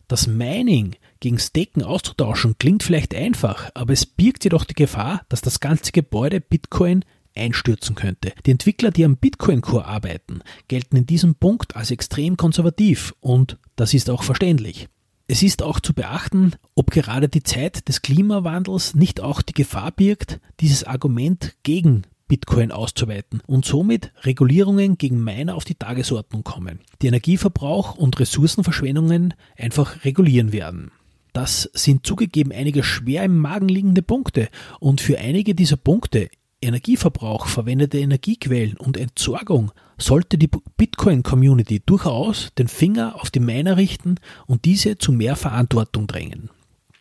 Das 0.08 0.26
Mining 0.26 0.96
gegen 1.20 1.38
Staken 1.38 1.82
auszutauschen 1.82 2.56
klingt 2.58 2.82
vielleicht 2.82 3.14
einfach, 3.14 3.70
aber 3.74 3.92
es 3.92 4.06
birgt 4.06 4.42
jedoch 4.42 4.64
die 4.64 4.74
Gefahr, 4.74 5.22
dass 5.28 5.40
das 5.40 5.60
ganze 5.60 5.92
Gebäude 5.92 6.40
Bitcoin 6.40 7.04
einstürzen 7.36 7.94
könnte. 7.94 8.32
Die 8.44 8.50
Entwickler, 8.50 8.90
die 8.90 9.04
am 9.04 9.16
Bitcoin 9.16 9.60
Core 9.60 9.84
arbeiten, 9.84 10.40
gelten 10.68 10.96
in 10.96 11.06
diesem 11.06 11.36
Punkt 11.36 11.76
als 11.76 11.90
extrem 11.90 12.36
konservativ 12.36 13.14
und 13.20 13.58
das 13.76 13.94
ist 13.94 14.10
auch 14.10 14.22
verständlich. 14.22 14.88
Es 15.32 15.44
ist 15.44 15.62
auch 15.62 15.78
zu 15.78 15.94
beachten, 15.94 16.56
ob 16.74 16.90
gerade 16.90 17.28
die 17.28 17.44
Zeit 17.44 17.86
des 17.86 18.02
Klimawandels 18.02 18.96
nicht 18.96 19.20
auch 19.20 19.42
die 19.42 19.52
Gefahr 19.52 19.92
birgt, 19.92 20.40
dieses 20.58 20.82
Argument 20.82 21.54
gegen 21.62 22.02
Bitcoin 22.26 22.72
auszuweiten 22.72 23.40
und 23.46 23.64
somit 23.64 24.12
Regulierungen 24.22 24.98
gegen 24.98 25.22
Miner 25.22 25.54
auf 25.54 25.64
die 25.64 25.76
Tagesordnung 25.76 26.42
kommen, 26.42 26.80
die 27.00 27.06
Energieverbrauch 27.06 27.94
und 27.94 28.18
Ressourcenverschwendungen 28.18 29.34
einfach 29.56 30.04
regulieren 30.04 30.50
werden. 30.52 30.90
Das 31.32 31.70
sind 31.74 32.04
zugegeben 32.04 32.50
einige 32.50 32.82
schwer 32.82 33.22
im 33.22 33.38
Magen 33.38 33.68
liegende 33.68 34.02
Punkte 34.02 34.48
und 34.80 35.00
für 35.00 35.18
einige 35.18 35.54
dieser 35.54 35.76
Punkte 35.76 36.28
Energieverbrauch, 36.62 37.46
verwendete 37.46 37.98
Energiequellen 37.98 38.76
und 38.76 38.96
Entsorgung 38.96 39.72
sollte 39.98 40.38
die 40.38 40.50
Bitcoin-Community 40.76 41.82
durchaus 41.84 42.50
den 42.58 42.68
Finger 42.68 43.16
auf 43.20 43.30
die 43.30 43.40
Miner 43.40 43.76
richten 43.76 44.16
und 44.46 44.64
diese 44.64 44.98
zu 44.98 45.12
mehr 45.12 45.36
Verantwortung 45.36 46.06
drängen. 46.06 46.50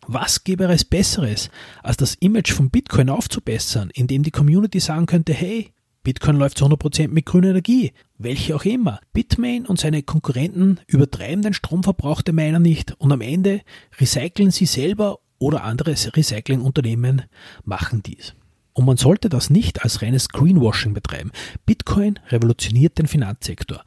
Was 0.08 0.43
gäbe 0.43 0.65
es 0.65 0.86
Besseres, 0.86 1.50
als 1.84 1.98
das 1.98 2.15
Image 2.15 2.52
von 2.52 2.69
Bitcoin 2.69 3.10
aufzubessern, 3.10 3.91
indem 3.93 4.24
die 4.24 4.32
Community 4.32 4.80
sagen 4.80 5.06
könnte, 5.06 5.34
hey, 5.34 5.72
Bitcoin 6.04 6.38
läuft 6.38 6.58
zu 6.58 6.65
100% 6.65 7.10
mit 7.10 7.26
grüner 7.26 7.50
Energie, 7.50 7.91
welche 8.17 8.56
auch 8.56 8.65
immer. 8.65 9.00
Bitmain 9.13 9.65
und 9.65 9.80
seine 9.80 10.02
Konkurrenten 10.02 10.80
übertreiben 10.88 11.43
den 11.43 11.54
Stromverbrauch 11.54 12.22
der 12.22 12.34
Miner 12.34 12.60
nicht 12.60 12.93
und 13.00 13.12
am 13.12 13.22
Ende 13.22 13.62
recyceln 14.00 14.52
sie 14.52 14.65
selber 14.65 15.19
oder 15.38 15.63
andere 15.63 15.91
Recyclingunternehmen 15.91 17.24
machen 17.63 18.02
dies. 18.02 18.34
Und 18.73 18.86
man 18.86 18.97
sollte 18.97 19.29
das 19.29 19.49
nicht 19.49 19.84
als 19.84 20.01
reines 20.01 20.29
Greenwashing 20.29 20.93
betreiben. 20.93 21.32
Bitcoin 21.65 22.19
revolutioniert 22.29 22.97
den 22.97 23.08
Finanzsektor. 23.08 23.84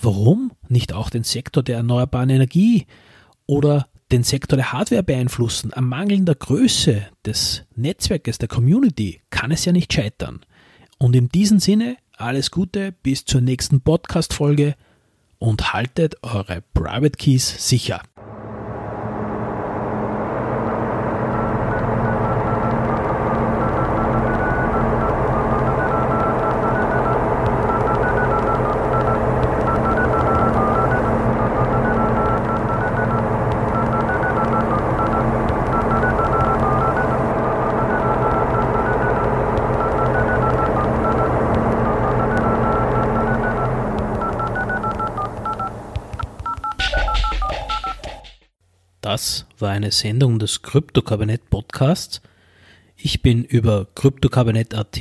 Warum 0.00 0.52
nicht 0.68 0.92
auch 0.92 1.10
den 1.10 1.24
Sektor 1.24 1.62
der 1.62 1.78
erneuerbaren 1.78 2.30
Energie 2.30 2.86
oder 3.46 3.88
den 4.12 4.22
Sektor 4.22 4.56
der 4.56 4.72
Hardware 4.72 5.02
beeinflussen? 5.02 5.72
An 5.72 5.84
mangelnder 5.84 6.34
Größe 6.34 7.06
des 7.24 7.64
Netzwerkes, 7.74 8.38
der 8.38 8.48
Community 8.48 9.20
kann 9.30 9.50
es 9.50 9.64
ja 9.64 9.72
nicht 9.72 9.92
scheitern. 9.92 10.40
Und 10.98 11.16
in 11.16 11.28
diesem 11.28 11.58
Sinne, 11.58 11.96
alles 12.16 12.50
Gute, 12.50 12.92
bis 12.92 13.24
zur 13.24 13.40
nächsten 13.40 13.80
Podcast-Folge 13.80 14.74
und 15.38 15.72
haltet 15.72 16.16
eure 16.22 16.62
Private 16.72 17.16
Keys 17.18 17.68
sicher. 17.68 18.02
Das 49.14 49.46
war 49.60 49.70
eine 49.70 49.92
Sendung 49.92 50.40
des 50.40 50.62
Krypto-Kabinett 50.62 51.48
Podcasts. 51.48 52.20
Ich 52.96 53.22
bin 53.22 53.44
über 53.44 53.86
kryptokabinett.at 53.94 55.00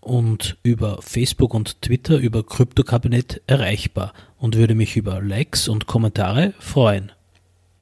und 0.00 0.56
über 0.64 1.00
Facebook 1.00 1.54
und 1.54 1.80
Twitter 1.80 2.18
über 2.18 2.44
Krypto-Kabinett 2.44 3.40
erreichbar 3.46 4.14
und 4.36 4.56
würde 4.56 4.74
mich 4.74 4.96
über 4.96 5.22
Likes 5.22 5.68
und 5.68 5.86
Kommentare 5.86 6.54
freuen. 6.58 7.12